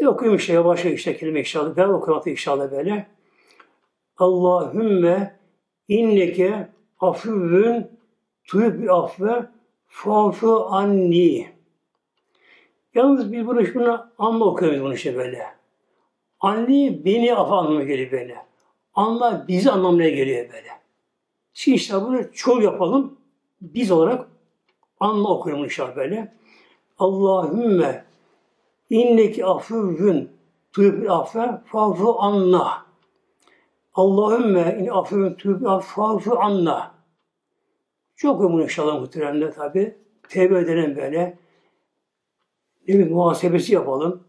[0.00, 1.76] Bir okuyayım işte yavaş işte kelime inşallah.
[1.76, 3.06] Ben okuyamatı inşallah böyle.
[4.16, 5.38] Allahümme
[5.88, 6.68] inneke
[8.48, 9.46] afuvün tuyub affe
[9.86, 11.48] fafu anni.
[12.94, 15.46] Yalnız biz bunu şunu anla okuyoruz bunu işte böyle.
[16.40, 18.46] Anni beni af anlamına geliyor böyle.
[18.94, 20.68] Anla bizi anlamına geliyor böyle.
[21.52, 23.18] Şimdi işte bunu çoğu yapalım.
[23.60, 24.28] Biz olarak
[25.00, 26.34] anla okuyalım inşallah böyle.
[26.98, 28.04] Allahümme
[28.90, 30.30] inneki afuvün
[30.72, 32.86] tuyub affe fafu anna.
[33.94, 36.91] Allahümme in afuvün tuyub fafu anna.
[38.22, 39.96] Çok ömür inşallah muhteremler tabi.
[40.28, 41.38] Tevbe edelim böyle.
[42.88, 44.24] Ne bir muhasebesi yapalım.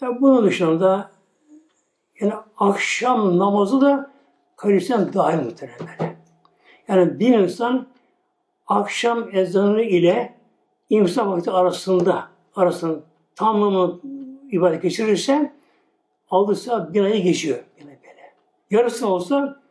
[0.00, 1.10] Tabi bunun dışında
[2.20, 4.10] yani akşam namazı da
[4.56, 6.14] kalitesinden dahil muhteremler.
[6.88, 7.86] Yani bir insan
[8.66, 10.34] akşam ezanı ile
[10.90, 13.00] imsak vakti arasında arasında
[13.36, 14.00] tamamı
[14.50, 15.52] ibadet geçirirse
[16.30, 17.58] alırsa bir ayı geçiyor.
[17.80, 18.34] Yine böyle.
[18.70, 19.62] Yarısı olsa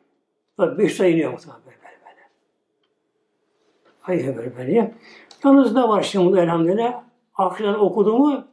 [0.58, 1.64] tabi beş ay iniyor muhtemelen.
[4.04, 4.94] Hayır böyle böyle.
[5.44, 7.04] Yalnız ne var şimdi elhamdülillah?
[7.36, 8.48] Akşam okuduğumu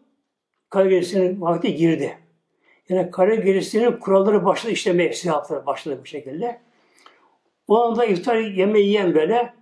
[0.68, 2.18] kare gerisinin vakti girdi.
[2.88, 6.60] Yani kare gerisinin kuralları başladı işlemeye, siyahatları başladı bu şekilde.
[7.68, 9.54] O anda iftar yemeği yiyen böyle,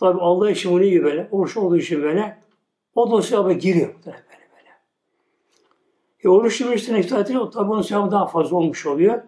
[0.00, 2.38] tabi Allah için bunu yiyor böyle, oruç olduğu için böyle,
[2.94, 4.16] o da sevaba giriyor böyle
[4.56, 4.70] böyle.
[6.24, 9.22] E, oruç yemişten iftar ediyor, tabi onun sevabı daha fazla olmuş oluyor.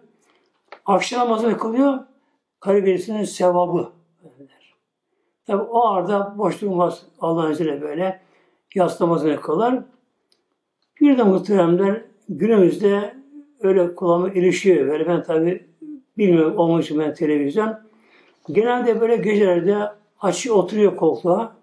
[0.85, 1.99] Akşam namazını kılıyor,
[2.65, 3.96] gerisinin sevabı.
[5.47, 8.19] Tabi o arada boş durmaz Allah'ın izniyle böyle
[8.75, 9.79] yas namazını kılar.
[11.01, 13.15] Bir de muhteremler günümüzde
[13.61, 14.87] öyle kulağıma ilişiyor.
[14.87, 15.65] Böyle ben tabi
[16.17, 17.79] bilmiyorum için ben televizyon.
[18.51, 19.91] Genelde böyle gecelerde
[20.21, 21.55] açı oturuyor koltuğa.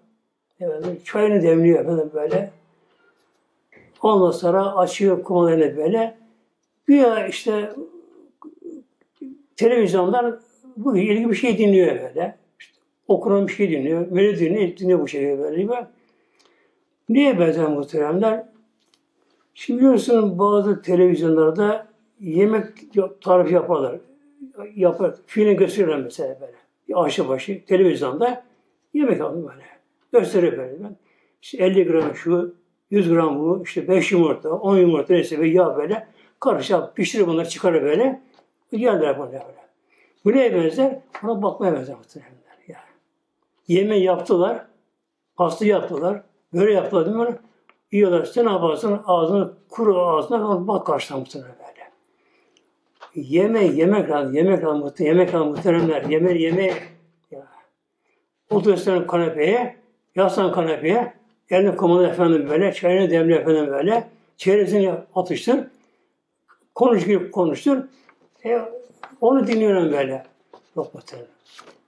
[0.59, 2.51] Evet, çayını demliyor efendim böyle.
[4.01, 6.17] Ondan sonra açıyor kumalarını böyle.
[6.87, 7.73] Bir işte
[9.55, 10.39] televizyondan
[10.77, 12.44] bu ilgili bir şey dinliyor böyle.
[13.07, 14.11] Okunan bir şey dinliyor.
[14.11, 15.61] Böyle dinliyor, dinliyor bu şekilde böyle.
[15.61, 15.73] gibi.
[17.09, 18.45] Niye benzer muhteremler?
[19.53, 21.87] Şimdi biliyorsun bazı televizyonlarda
[22.19, 22.63] yemek
[23.21, 23.99] tarifi yaparlar.
[24.75, 26.55] Yapar, film gösteriyorlar mesela böyle.
[26.99, 28.43] Aşı başı televizyonda
[28.93, 29.63] yemek alıyor böyle.
[30.11, 30.77] Gösteriyor böyle.
[31.41, 32.55] İşte 50 gram şu,
[32.91, 36.07] 100 gram bu, işte 5 yumurta, 10 yumurta neyse ve yağ böyle.
[36.39, 38.21] Karışık pişirir bunları çıkarır böyle.
[38.71, 39.65] Geldiler bana böyle.
[40.25, 40.99] Bu neye benzer?
[41.23, 42.34] Ona bakmaya benzer muhtemelen.
[43.67, 44.65] Yemeği yaptılar,
[45.35, 46.21] pastı yaptılar,
[46.53, 47.35] böyle yaptılar değil mi?
[47.91, 48.25] Yiyorlar.
[48.25, 49.01] Sen ne yaparsın?
[49.05, 51.91] Ağzını, kuru ağzına bak karşıdan muhtemelen böyle.
[53.15, 56.03] Yeme, yemek lazım, yemek lazım, muhtemelen, yemek lazım muhteremler.
[56.03, 56.73] Yeme, yeme.
[57.31, 57.47] Ya.
[58.49, 59.75] Oturuyorsun kanepeye,
[60.15, 61.13] yaslan kanepeye,
[61.49, 64.07] eline komalı efendim böyle, çayını demli efendim böyle,
[64.37, 65.67] çeyresini atıştır,
[66.75, 67.77] konuş gibi konuştur.
[68.45, 68.61] E,
[69.21, 70.23] onu dinliyorum böyle.
[70.75, 71.29] Yok muhtemelen.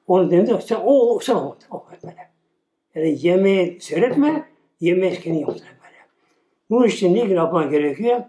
[0.07, 0.61] Onu dinliyorum.
[0.61, 2.31] Sen o, sen o, o böyle.
[2.95, 4.49] Yani yemeği seyretme,
[4.79, 5.95] yemeği kendin yaptırın böyle.
[6.69, 8.23] Bu için ne yapman gerekiyor?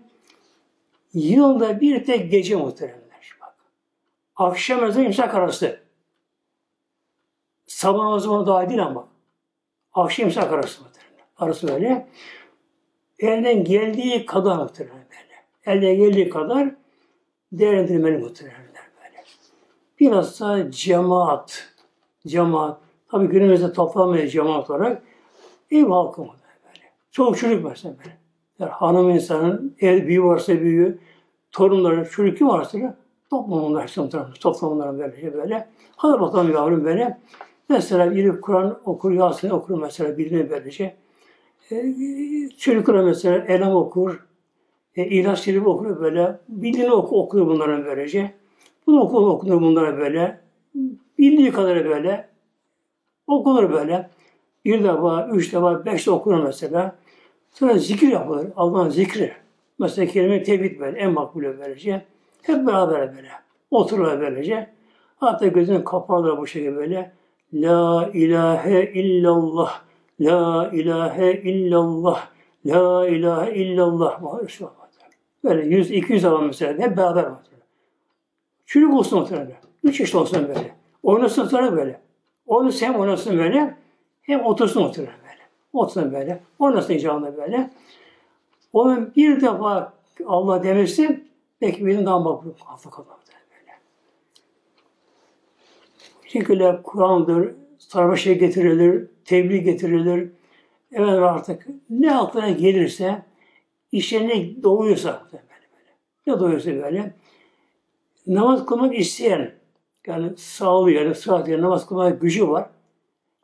[1.15, 3.37] Yılda bir tek gece muhteremler.
[3.41, 3.57] Bak.
[4.37, 5.81] Akşam ezanı imsak arası.
[7.67, 9.09] Sabah namazı ona daha değil ama.
[9.93, 11.25] Akşam imsak arası muhteremler.
[11.37, 12.09] Arası böyle.
[13.19, 15.79] Elden geldiği kadar muhteremler böyle.
[15.79, 16.75] Elden geldiği kadar
[17.53, 18.68] değerlendirmeli muhteremler.
[20.01, 21.69] Biraz da cemaat.
[22.27, 22.81] Cemaat.
[23.09, 25.03] Tabi günümüzde toplanmıyor cemaat olarak.
[25.71, 26.33] Ev halkı mı
[26.65, 26.87] böyle.
[27.11, 28.19] Çok çocuk mesela böyle.
[28.59, 30.99] Yani hanım insanın ev büyüğü varsa büyüğü,
[31.53, 32.97] torunları, çocuk kim varsa
[33.31, 34.09] toplum onlar hepsi
[34.41, 35.69] toplum onların böyle böyle.
[35.97, 37.19] Hadi bakalım yavrum böyle.
[37.69, 40.97] Mesela biri Kur'an okur, Yasin okur mesela birine böylece.
[41.71, 41.95] E,
[42.59, 44.27] çocuklara mesela Elham okur,
[44.97, 46.39] e, İlaç okur böyle.
[46.49, 48.35] Bildiğini oku, okuyor bunların böylece.
[48.89, 50.41] Bunu okur, okunur bunlara böyle.
[51.19, 52.29] Bildiği kadar böyle.
[53.27, 54.11] Okunur böyle.
[54.65, 56.97] Bir defa, üç defa, beş de okunur mesela.
[57.51, 58.47] Sonra zikir yapılır.
[58.57, 59.33] Allah'ın zikri.
[59.79, 60.99] Mesela kelime tevhid böyle.
[60.99, 62.05] En makbulü böylece.
[62.43, 63.29] Hep beraber böyle.
[63.71, 64.71] Otururlar böylece.
[65.17, 67.13] Hatta gözünü kaparlar bu şekilde böyle.
[67.53, 69.81] La ilahe illallah.
[70.21, 72.29] La ilahe illallah.
[72.67, 74.23] La ilahe illallah.
[75.45, 76.79] Böyle yüz, iki yüz adam mesela.
[76.79, 77.49] Hep beraber var.
[78.69, 79.57] Çocuk olsun muhtemelen.
[79.85, 80.75] Üç yaşında olsun böyle.
[81.03, 82.01] Oynasın sonra böyle.
[82.47, 83.77] Onu hem oynasın böyle
[84.23, 85.43] hem otursun oturur böyle.
[85.73, 86.41] Otursun böyle.
[86.59, 87.71] Oynasın icabında böyle.
[88.73, 89.93] Onun bir defa
[90.27, 91.25] Allah demesi
[91.61, 93.19] belki benim daha makbul hafta kalmadı
[93.51, 93.73] böyle.
[96.27, 100.31] Şekilde Kur'an'dır, sarmaşa getirilir, tebliğ getirilir.
[100.93, 103.23] Evet artık ne aklına gelirse,
[103.93, 105.97] işe doğuyorsa böyle böyle.
[106.27, 107.13] Ne doğuyorsa böyle.
[108.29, 109.55] Namaz kılmak isteyen,
[110.07, 112.67] yani sağlığı yani sıhhat yani namaz kılmak gücü var.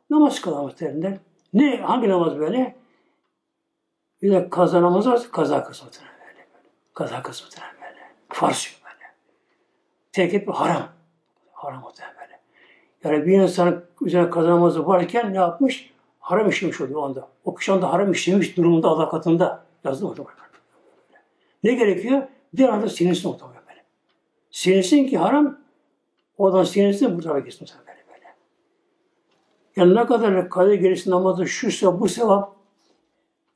[0.09, 0.45] Namaz
[0.79, 1.17] derler.
[1.53, 2.75] Ne, hangi namaz böyle?
[4.21, 6.47] Bir de kaza namazı var, kaza kısmı böyle.
[6.93, 7.49] Kaza kısmı
[7.81, 7.99] böyle.
[8.29, 9.13] Farz yok böyle.
[10.11, 10.87] Terk etme haram.
[11.53, 12.39] Haram muhtemelen böyle.
[13.03, 15.93] Yani bir insanın üzerine kaza namazı varken ne yapmış?
[16.19, 17.27] Haram işlemiş oluyor onda.
[17.45, 19.65] O kişi anda haram işlemiş durumunda Allah katında.
[19.83, 20.15] Yazdı mı?
[21.63, 22.23] Ne gerekiyor?
[22.53, 23.64] Bir anda sinirsin muhtemelen.
[24.55, 25.59] Sinirsin ki haram,
[26.37, 28.35] odan sinirsin bu tarafa gitsin böyle böyle.
[29.75, 32.55] Yani ne kadar kader gerisi namazı şu sevap, bu sevap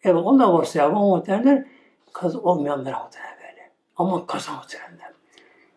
[0.04, 1.68] Evet onda var sevabı ama muhtemelen
[2.14, 3.72] kaz olmayanlar muhtemelen böyle.
[3.98, 5.14] Ama kaza muhtemelen.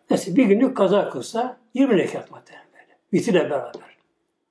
[0.09, 2.97] Mesela bir günlük kaza kılsa 20 rekat muhtemelen böyle.
[3.13, 3.97] Vitirle beraber.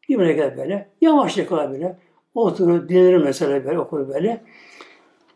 [0.08, 0.88] 20 rekat böyle.
[1.00, 1.98] Yavaşça kılar böyle.
[2.34, 4.44] Oturur, dinlenir mesela böyle, okur böyle.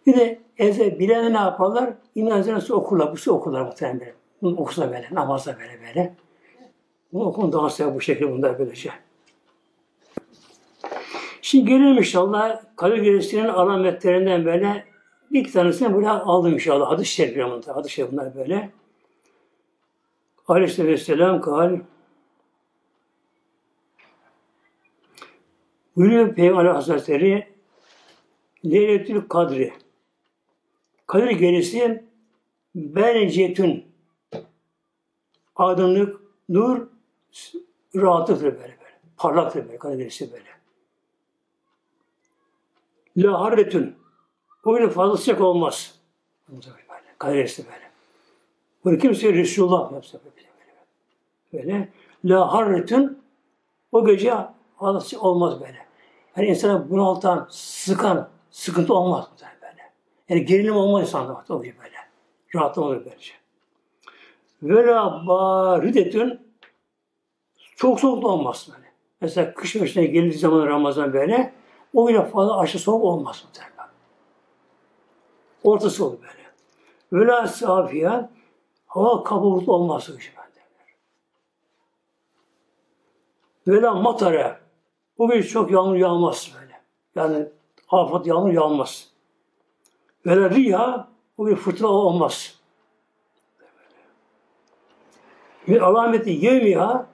[0.07, 1.95] Bir de evde bilen ne yaparlar?
[2.31, 4.26] Hazretleri okurlar, bu okurlar muhtemelen böyle.
[4.47, 6.15] Bunu okursa böyle, namazda böyle böyle.
[7.13, 8.91] Bunu okun daha sevap bu şekilde bunlar böylece.
[11.43, 14.85] Şimdi gelelim inşallah Kadir Gecesi'nin alametlerinden böyle
[15.31, 16.91] bir iki tanesini buraya aldım inşallah.
[16.91, 17.77] Hadis-i şerif yanında.
[17.77, 18.71] Hadis-i şerif bunlar böyle.
[20.49, 21.79] Aleyhisselam kal
[25.97, 27.49] Buyuruyor Peygamber Hazretleri
[28.65, 29.73] Leyletül Kadri
[31.07, 32.05] Kadir Gecesi
[32.75, 33.96] Berecetün
[35.57, 36.87] aydınlık, nur,
[37.95, 38.77] rahatlıktır böyle böyle.
[39.17, 40.57] Parlaktır böyle Kadir Gecesi böyle.
[43.17, 43.97] La harretün.
[44.65, 45.99] Bugün fazla sıcak olmaz.
[46.49, 46.67] Böyle.
[47.19, 47.91] Kaderisi böyle.
[48.85, 50.47] Bunu kimse Resulullah yapsa böyle.
[51.53, 51.89] Böyle.
[52.25, 53.19] La harretün.
[53.93, 54.35] O gece
[54.79, 55.87] fazla sıcak olmaz böyle.
[56.37, 59.29] Yani insana bunaltan, sıkan, sıkıntı olmaz
[59.63, 59.93] böyle.
[60.29, 61.97] Yani gerilim olmaz insanda o gibi böyle.
[62.55, 63.46] Rahatlı olur böylece.
[64.63, 66.41] Ve la baridetün
[67.77, 68.93] çok soğuk da olmaz böyle.
[69.21, 71.53] Mesela kış mevsimine geldiği zaman Ramazan böyle
[71.95, 73.91] o bile fazla aşı soğuk olmaz muhtemelen.
[75.65, 76.47] Ortası olur böyle.
[77.13, 78.29] Vela safiye
[78.87, 80.37] hava kabuğutlu olmaz o işi
[83.67, 84.61] Vela matara
[85.19, 86.81] bu bir çok yağmur yağmaz böyle.
[87.15, 87.49] Yani
[87.91, 89.09] afet yağmur yağmaz.
[90.27, 92.56] Vela riya bu bir fırtına olmaz.
[95.69, 97.07] Bir alameti yevmiha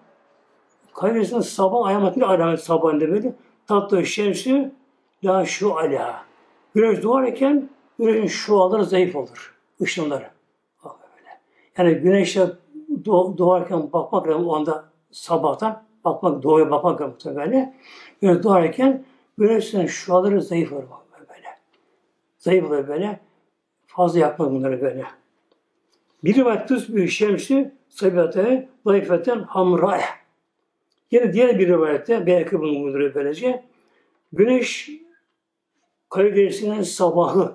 [0.94, 3.32] Kaybetsin sabah ayamatını alamet sabahında böyle
[3.66, 4.72] tatlı şemsi
[5.24, 6.24] la şu ala.
[6.74, 9.54] Güneş doğarken güneşin şuaları zayıf olur.
[9.80, 10.30] Işınları.
[11.78, 12.46] Yani güneşe
[13.38, 17.74] doğarken bakmak lazım o anda sabahtan bakmak, doğuya bakmak lazım böyle.
[18.20, 19.04] Güneş doğarken
[19.38, 20.82] güneşin şuaları zayıf olur
[21.18, 21.48] böyle.
[22.38, 23.20] Zayıf olur böyle.
[23.86, 25.04] Fazla yapma bunları böyle.
[26.24, 30.04] Bir rivayet büyük şemsi sabihate zayıfeten hamra'e.
[31.10, 33.64] Yine diğer bir rivayette belki bunu buyuruyor böylece.
[34.32, 34.90] Güneş
[36.10, 37.54] Karadeniz'in sabahı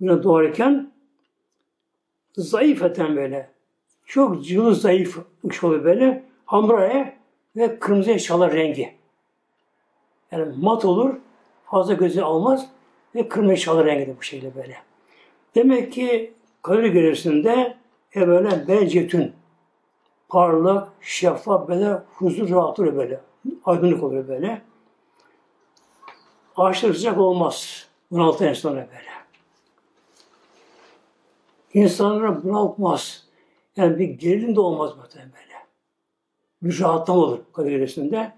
[0.00, 0.92] güne doğarken
[2.36, 3.50] zayıf eten böyle.
[4.06, 5.18] Çok cılız zayıf
[5.48, 6.24] ışık oluyor böyle.
[6.46, 7.14] Hamraya
[7.56, 8.94] ve kırmızıya çalar rengi.
[10.32, 11.14] Yani mat olur,
[11.64, 12.68] fazla gözü almaz
[13.14, 14.76] ve kırmızı çalar rengi de bu şekilde böyle.
[15.54, 17.76] Demek ki Kadir Gecesi'nde
[18.16, 19.32] e böyle becetün
[20.30, 23.20] parlak, şeffaf böyle huzur rahat oluyor böyle.
[23.64, 24.62] Aydınlık oluyor böyle.
[26.56, 27.88] Ağaçlar sıcak olmaz.
[28.10, 29.10] Bunaltı insanlar böyle.
[31.74, 33.26] İnsanlara bunaltmaz.
[33.76, 35.54] Yani bir gerilim de olmaz muhtemelen böyle.
[36.62, 38.32] Bir rahatlama olur Kadir Gecesi'nde.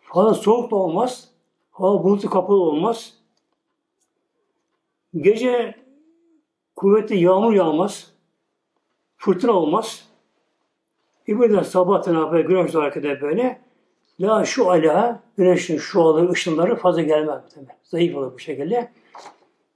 [0.00, 1.28] Fazla soğuk da olmaz.
[1.70, 3.14] Hava bulutlu kapalı olmaz.
[5.16, 5.74] Gece
[6.76, 8.12] kuvvetli yağmur yağmaz.
[9.20, 10.08] Fırtına olmaz.
[11.26, 13.60] İbrahim sabahtan haber güneş hareket eder böyle.
[14.20, 17.42] La şu ala, güneşin şu alı, ışınları fazla gelmez.
[17.56, 17.70] Demek.
[17.82, 18.92] Zayıf olur bu şekilde.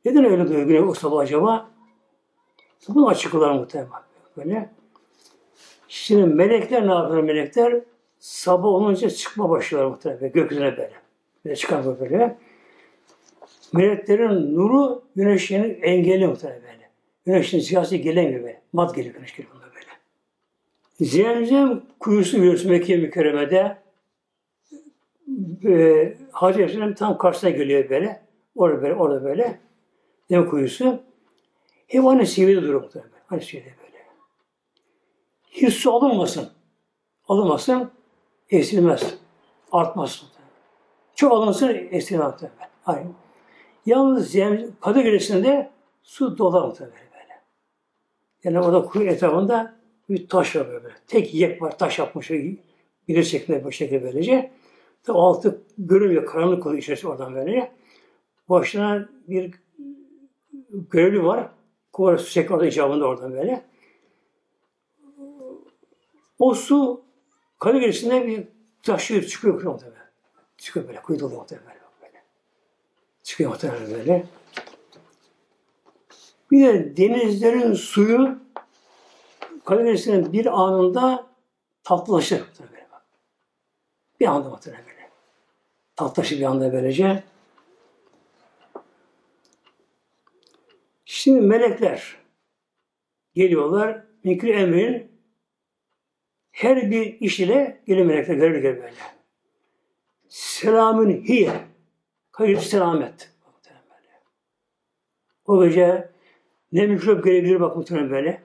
[0.04, 1.70] Neden öyle diyor güneş o sabah acaba?
[2.88, 3.90] Bunu açıklar muhtemelen.
[4.36, 4.70] Böyle.
[5.88, 7.80] Şimdi melekler ne yapıyor melekler?
[8.18, 10.92] Sabah olunca çıkma başlıyorlar muhtemelen gökyüzüne böyle.
[11.44, 12.38] Böyle çıkar böyle.
[13.72, 16.83] Meleklerin nuru güneşin engeli muhtemelen böyle.
[17.26, 18.62] Güneşin siyasi gelemiyor böyle.
[18.72, 19.86] Mat geliyor güneş geliyor böyle.
[21.10, 23.78] Zemzem kuyusu biliyorsun Mekke mükerremede.
[25.64, 28.22] e, Hacı Efendim tam karşısına geliyor böyle.
[28.56, 29.60] Orada böyle, orada böyle.
[30.30, 31.02] Dem kuyusu.
[31.86, 33.10] Hep aynı seviyede duruyor muhtemelen.
[33.30, 34.04] Aynı seviyede böyle.
[35.50, 36.48] Hiç su alınmasın.
[37.28, 37.90] Alınmasın,
[38.50, 39.14] eksilmez.
[39.72, 40.24] Artmaz.
[41.14, 42.34] Çok alınsın, eksilmez.
[42.86, 43.06] Aynı.
[43.86, 45.66] Yalnız yani Kadir
[46.02, 47.13] su dolar muhtemelen.
[48.44, 49.76] Yani orada kuyu etrafında
[50.08, 50.88] bir taş var böyle.
[51.06, 52.30] Tek yek var, taş yapmış.
[53.08, 54.50] Bilir şeklinde bu şekilde böylece.
[55.02, 57.72] Tabi altı görünmüyor, karanlık oluyor içerisi oradan böyle.
[58.48, 59.54] Başına bir
[60.90, 61.48] görevli var.
[61.92, 63.64] Kuvara su çekiyor orada icabında oradan böyle.
[66.38, 67.04] O su
[67.58, 68.48] Kadir Gecesi'nde bir
[68.82, 70.04] taşıyor, çıkıyor muhtemelen.
[70.56, 72.22] Çıkıyor böyle, kuyu dolu muhtemelen böyle.
[73.22, 74.26] Çıkıyor muhtemelen böyle.
[76.54, 78.38] Bir de denizlerin suyu
[79.64, 81.26] Kadir bir anında
[81.84, 82.42] tatlılaşır.
[82.60, 82.86] Böyle.
[84.20, 85.10] Bir anda muhtemelen böyle.
[85.96, 87.22] Tatlılaşır bir anda böylece.
[91.04, 92.16] Şimdi melekler
[93.34, 94.04] geliyorlar.
[94.24, 95.12] Mikri emrin
[96.52, 98.94] her bir iş ile geliyor melekler görür böyle.
[100.28, 101.50] Selamün hiye.
[102.32, 103.30] Hayır selamet.
[105.46, 106.13] O gece
[106.74, 108.42] ne mikrop gelebilir bak muhtemelen böyle.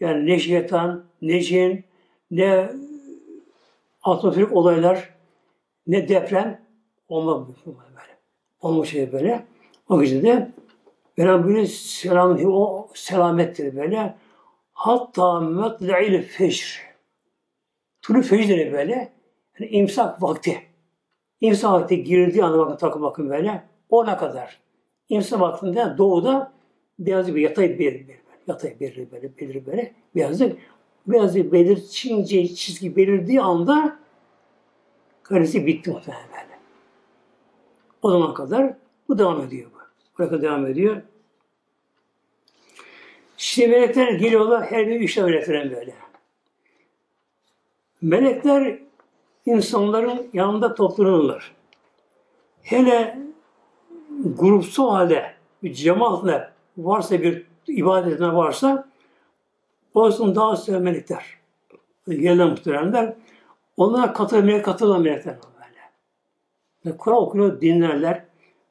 [0.00, 1.84] Yani ne şeytan, ne cin,
[2.30, 2.70] ne
[4.02, 5.14] atmosferik olaylar,
[5.86, 6.60] ne deprem
[7.08, 8.18] olmaz böyle.
[8.60, 9.44] Olmuş şey böyle.
[9.88, 10.50] O gece de
[11.18, 14.14] böyle selam, o selamettir böyle.
[14.72, 16.80] Hatta metla'il fecr.
[18.02, 19.12] Tulu fecr böyle.
[19.58, 20.62] Yani imsak vakti.
[21.40, 23.62] İmsak vakti girdiği anda bakın takım bakın böyle.
[23.90, 24.60] Ona kadar.
[25.08, 26.52] İmsak vaktinde doğuda
[26.98, 28.06] beyaz bir yatay bir
[28.46, 29.94] yatay belirli böyle, belirli böyle.
[30.14, 30.58] Beyazlık,
[31.06, 33.98] beyaz bir belir, çince çizgi belirdiği anda
[35.22, 36.58] karesi bitti muhtemelen böyle.
[38.02, 38.74] O zaman kadar
[39.08, 39.78] bu devam ediyor bu.
[40.18, 41.02] Buraya devam ediyor.
[43.36, 45.94] Şimdi melekler geliyorlar, her bir işe öğretilen böyle.
[48.02, 48.78] Melekler
[49.46, 51.54] insanların yanında toplanırlar.
[52.62, 53.18] Hele
[54.24, 58.88] grupsal halde, bir cemaatle varsa bir ibadetine varsa
[59.94, 61.24] olsun daha sonra melekler.
[62.08, 63.14] Gelen muhteremler.
[63.76, 65.80] Onlara katılmaya katılan melekler böyle.
[66.86, 68.24] Ve Kur'an okunuyor, dinlerler.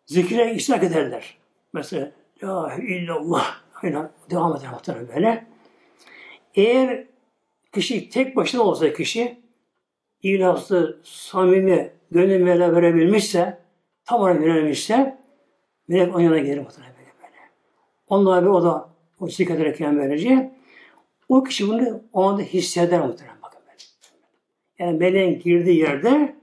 [0.06, 1.38] Zikre iştirak ederler.
[1.74, 2.12] Mesela
[2.44, 3.56] La illallah.
[3.84, 5.46] Aynen devam eder muhtemelen böyle.
[6.56, 7.08] Eğer
[7.74, 9.38] kişi tek başına olsa kişi
[10.24, 13.58] ilahsı, samimi, gönül verebilmişse,
[14.06, 15.18] tam olarak yönelmişse
[15.88, 16.93] melek onun yanına gelir muhtemelen.
[18.14, 18.90] Onlar bir o da
[19.20, 20.52] o dikkat ederken böylece
[21.30, 23.78] o kişi bunu o anda hisseder muhtemelen bakın böyle.
[24.80, 26.36] Yani meleğin girdiği yerde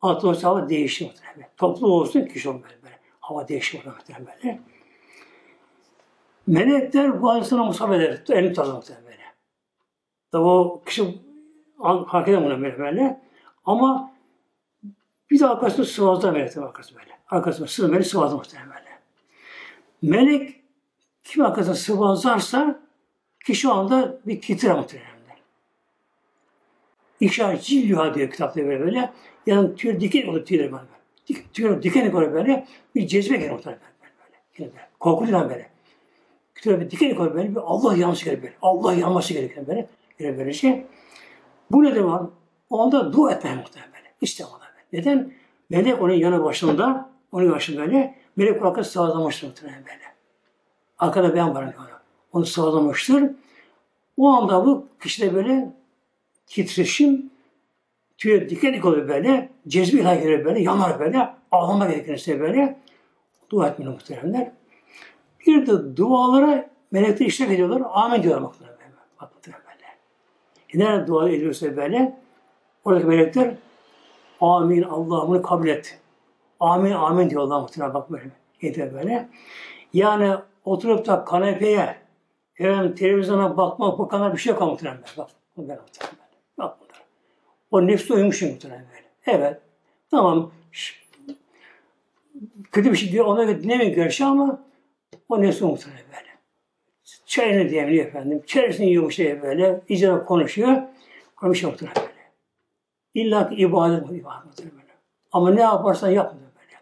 [0.00, 1.50] atmosfer hava değişir muhtemelen.
[1.56, 2.98] Toplu olsun kişi olmalı böyle.
[3.20, 4.60] Hava değişir muhtemelen böyle.
[6.46, 8.36] Melekler bu insana musabet eder.
[8.36, 9.22] Elini tutar muhtemelen böyle.
[10.32, 11.18] Tabi o kişi
[12.06, 13.20] hareket edemez böyle böyle.
[13.64, 14.12] Ama
[15.30, 17.12] bir de arkasında sıvazlar melekler arkasında böyle.
[17.30, 18.86] Arkasında sıvazlar melek sıvazlar muhtemelen böyle.
[20.02, 20.65] Melek
[21.26, 22.80] kim arkasına sıvazlarsa
[23.46, 25.16] kişi o anda bir titrer muhtemelen.
[27.20, 29.12] İşaret cilluha diyor kitapta böyle böyle.
[29.46, 30.84] Yani tüy diken olur tüyler böyle.
[31.28, 32.66] Dik, tüy diken olur böyle.
[32.94, 34.12] Bir cezbe gelir muhtemelen böyle.
[34.58, 34.72] böyle.
[34.72, 34.88] böyle.
[35.00, 35.70] Korkutulan böyle.
[36.54, 37.50] Tüy bir diken olur böyle.
[37.50, 38.54] Bir Allah yanması gelir böyle.
[38.62, 39.88] Allah yanması gerekir böyle.
[40.20, 40.86] Böyle böyle şey.
[41.70, 42.20] Bu ne demek?
[42.70, 44.12] O anda dua etmeye muhtemelen böyle.
[44.20, 45.02] İşte o böyle.
[45.02, 45.32] Neden?
[45.70, 48.14] Melek onun yanı başında, onun başında böyle.
[48.36, 50.15] Melek kulakta sağlamıştır muhtemelen böyle.
[50.98, 51.72] Arkada ben varım
[52.32, 52.46] onu.
[52.46, 53.24] Sağlamıştır.
[54.16, 55.72] O anda bu kişide böyle
[56.46, 57.30] titreşim
[58.18, 59.48] tüye diken dik oluyor böyle.
[59.68, 60.62] Cezbi ilahi göre böyle.
[60.62, 61.34] Yanar böyle.
[61.52, 62.78] Ağlama gerekirse böyle.
[63.50, 64.52] Dua etmeli muhteremler.
[65.46, 67.82] Bir de dualara melekler işlek ediyorlar.
[67.92, 68.76] Amin diyorlar muhteremler.
[69.20, 69.66] Bak muhteremler.
[70.74, 72.16] E nerede dua ediyorsa böyle
[72.84, 73.54] oradaki melekler
[74.40, 75.98] amin Allah'ımı kabul et.
[76.60, 77.94] Amin amin diyorlar muhteremler.
[77.94, 78.30] Bak böyle.
[78.62, 79.28] Yeter böyle.
[79.92, 80.34] Yani
[80.66, 81.96] oturup da kanepeye
[82.58, 85.00] efendim, televizyona bakmak, bu kadar bir şey yok muhtemelen.
[85.16, 86.16] Bak, bunlar muhtemelen.
[86.58, 87.02] Bak bunlar.
[87.70, 89.38] O nefsi uymuşum muhtemelen böyle.
[89.38, 89.60] Evet.
[90.10, 90.52] Tamam.
[92.72, 94.60] Kötü bir şey diyor, ona göre dinlemiyor görüşü ama
[95.28, 96.26] o nefsi muhtemelen böyle.
[97.26, 98.42] Çayını demliyor efendim.
[98.46, 99.80] Çayını yiyormuş şey böyle.
[99.88, 100.82] İcra konuşuyor.
[101.36, 102.32] Konuşuyor muhtemelen böyle.
[103.14, 104.92] İlla ki ibadet bu ibadet muhtemelen böyle.
[105.32, 106.80] Ama ne yaparsan yap böyle.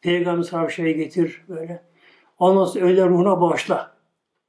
[0.00, 1.82] Peygamber sana bir şey getir böyle.
[2.38, 3.94] Ondan sonra öyle ruhuna bağışla.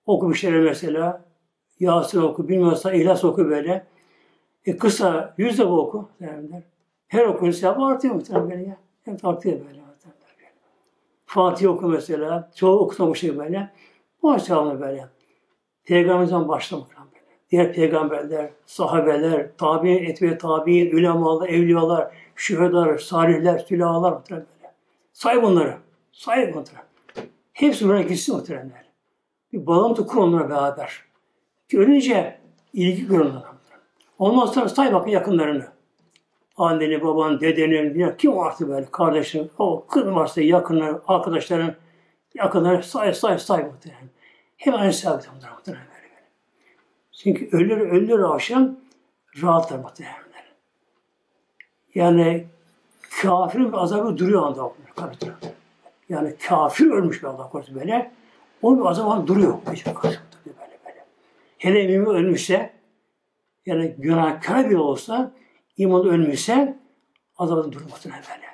[0.06, 1.26] Oku bir şeyler mesela.
[1.80, 3.88] Yasin oku, bilmiyorsa İhlas oku böyle.
[4.66, 6.10] E kısa, yüz defa oku.
[6.22, 6.64] Derler.
[7.08, 8.78] Her okuyun sevabı artıyor muhtemelen ya.
[9.04, 9.86] Hep artıyor böyle.
[11.26, 12.52] Fatih oku mesela.
[12.56, 13.72] Çoğu okutma şey böyle.
[14.24, 15.08] Bu sevabını böyle.
[15.86, 17.06] Peygamberimizden başlamak böyle.
[17.52, 24.74] Diğer peygamberler, sahabeler, tabi etme tabi, ulemalar, evliyalar, şühedalar, salihler, sülahalar muhtemelen böyle.
[25.14, 25.78] Say bunları.
[26.12, 26.86] Say bunları.
[27.56, 28.86] Hepsi buraya gitsin muhtemelen.
[29.54, 31.04] Bir bağlantı kur onlara beraber.
[31.70, 32.40] Ki ölünce
[32.74, 33.56] ilgi kur onlara.
[34.20, 35.68] Ondan sonra say bakın yakınlarını.
[36.58, 41.76] Anneni, baban, dedeni, kim varsa böyle kardeşin, o kız varsa yakınlar, arkadaşların,
[42.34, 44.10] yakınları say say say muhtemelen.
[44.58, 46.24] Hemen aynı sabit muhtemelen böyle böyle.
[47.12, 48.76] Çünkü ölür ölür akşam
[49.42, 50.16] rahatlar muhtemelen.
[51.96, 52.46] Yani
[53.22, 55.56] kafirin azabı duruyor anda kabirde.
[56.10, 58.12] Yani kafir ölmüş bir Allah korusun böyle.
[58.62, 59.58] O bir azabı duruyor.
[59.68, 61.06] Böyle böyle.
[61.58, 62.74] Hele mümin ölmüşse
[63.66, 65.32] yani günahkar bile olsa
[65.78, 66.78] iman ölmüşse
[67.38, 68.46] azabı durur muhtemelen böyle.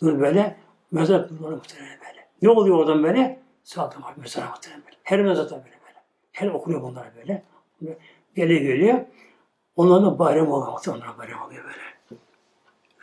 [0.00, 0.56] Dur böyle
[0.90, 2.28] mezar durur muhtemelen böyle.
[2.42, 3.40] Ne oluyor oradan böyle?
[3.64, 4.96] Sağdan var mezara muhtemelen böyle.
[5.02, 6.02] Her mezarda böyle böyle.
[6.32, 7.42] Her okunuyor bunlar böyle.
[8.36, 9.00] Geliyor geliyor.
[9.76, 10.72] Onların da bayram oluyor.
[10.88, 11.94] Onlara bayram oluyor böyle.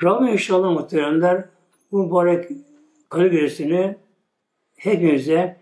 [0.04, 1.46] Rabbim inşallah muhteremler
[1.92, 2.52] bu mübarek
[3.12, 3.98] Kadir Gecesi'ni
[4.78, 5.58] hepimize,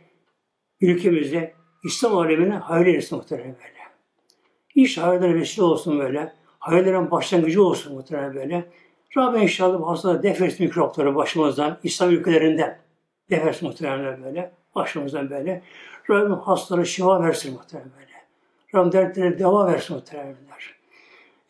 [0.82, 1.54] ülkemize,
[1.84, 3.80] İslam alemine hayırlı etsin muhterem böyle.
[4.76, 6.34] İş hayırlara vesile olsun böyle.
[6.60, 8.66] Hayırların başlangıcı olsun muhterem böyle.
[9.18, 12.80] Rabbim inşallah bu hastalığı defers mikropları başımızdan, İslam ülkelerinden
[13.30, 14.52] defers muhteremler böyle.
[14.76, 15.62] Başımızdan böyle.
[16.10, 18.10] Rabbim hastalara şifa versin muhterem böyle.
[18.76, 20.76] Rabbim dertlere deva versin muhteremler.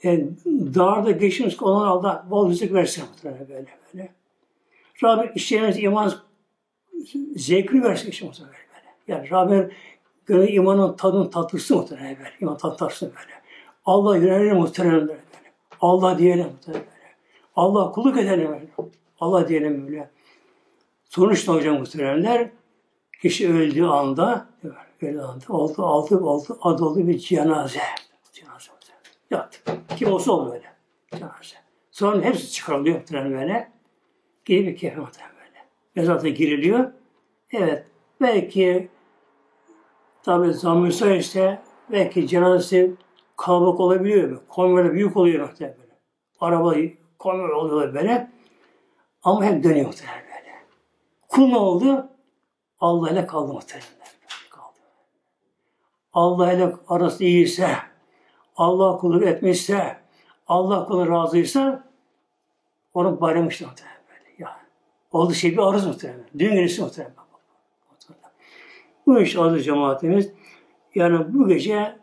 [0.04, 3.79] Yani, dağda geçmiş olan Allah bol rızık versin muhterem böyle böyle.
[5.04, 6.14] Rabbim işleriniz iman
[7.36, 8.88] zevkini versin işte muhtemelen böyle.
[9.08, 9.72] Yani Rabbim
[10.26, 12.34] gönül imanın tadının tatlısı muhtemelen böyle.
[12.42, 13.42] İman tadı tatlısı böyle.
[13.86, 15.20] Allah yönelir muhtemelen böyle.
[15.82, 17.16] Allah diyelim muhtemelen böyle.
[17.56, 18.68] Allah kulluk edelim böyle.
[19.20, 20.10] Allah diyelim böyle.
[21.04, 22.50] Sonuçta hocam muhteremler
[23.22, 24.46] kişi öldüğü anda
[25.02, 27.80] öldüğü anda oldu, oldu, oldu, adı bir cenaze.
[28.32, 28.72] Cenaze
[29.32, 29.60] Yattı.
[29.98, 30.74] Kim olsa oldu böyle.
[31.12, 31.56] Cenaze.
[31.92, 33.79] Sonra hepsi çıkarılıyor muhtemelen böyle.
[34.50, 35.66] Geri bir kefen muhtemelen böyle.
[35.96, 36.92] Mezarda giriliyor.
[37.52, 37.86] Evet.
[38.22, 38.90] Belki
[40.24, 41.62] tabi zam müsaitse
[41.92, 42.94] belki cenazesi
[43.38, 44.42] kalabalık olabiliyor.
[44.50, 45.92] Konvoyla büyük oluyor muhtemelen böyle.
[46.40, 46.76] Araba
[47.20, 48.32] konvoy oluyor böyle.
[49.24, 50.56] Ama hep dönüyor muhtemelen böyle.
[51.28, 52.10] Kul ne oldu?
[52.80, 53.90] Allah ile kaldı muhtemelen.
[54.50, 54.80] Kaldı.
[56.14, 57.76] Allah ile arası iyiyse,
[58.56, 59.98] Allah kulluk etmişse,
[60.48, 61.84] Allah kulu razıysa
[62.94, 63.99] onun bayramı işte muhtemelen.
[65.12, 66.26] Oldu şey bir arız muhtemelen.
[66.40, 67.16] Düğün gecesi muhtemelen.
[69.06, 70.32] Bu iş adı cemaatimiz.
[70.96, 72.00] Yani bu gece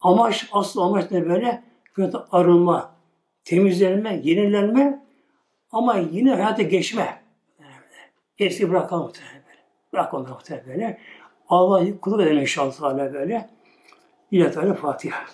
[0.00, 1.62] amaç, asıl amaç ne böyle?
[2.32, 2.94] Arınma,
[3.44, 5.06] temizlenme, yenilenme
[5.72, 7.22] ama yine hayata geçme.
[8.38, 9.58] Eski bırakalım muhtemelen böyle.
[9.92, 11.00] Bırak muhtemelen böyle.
[11.48, 13.50] Allah kuluk edelim inşallah böyle.
[14.30, 15.24] İlahi Teala Fatiha.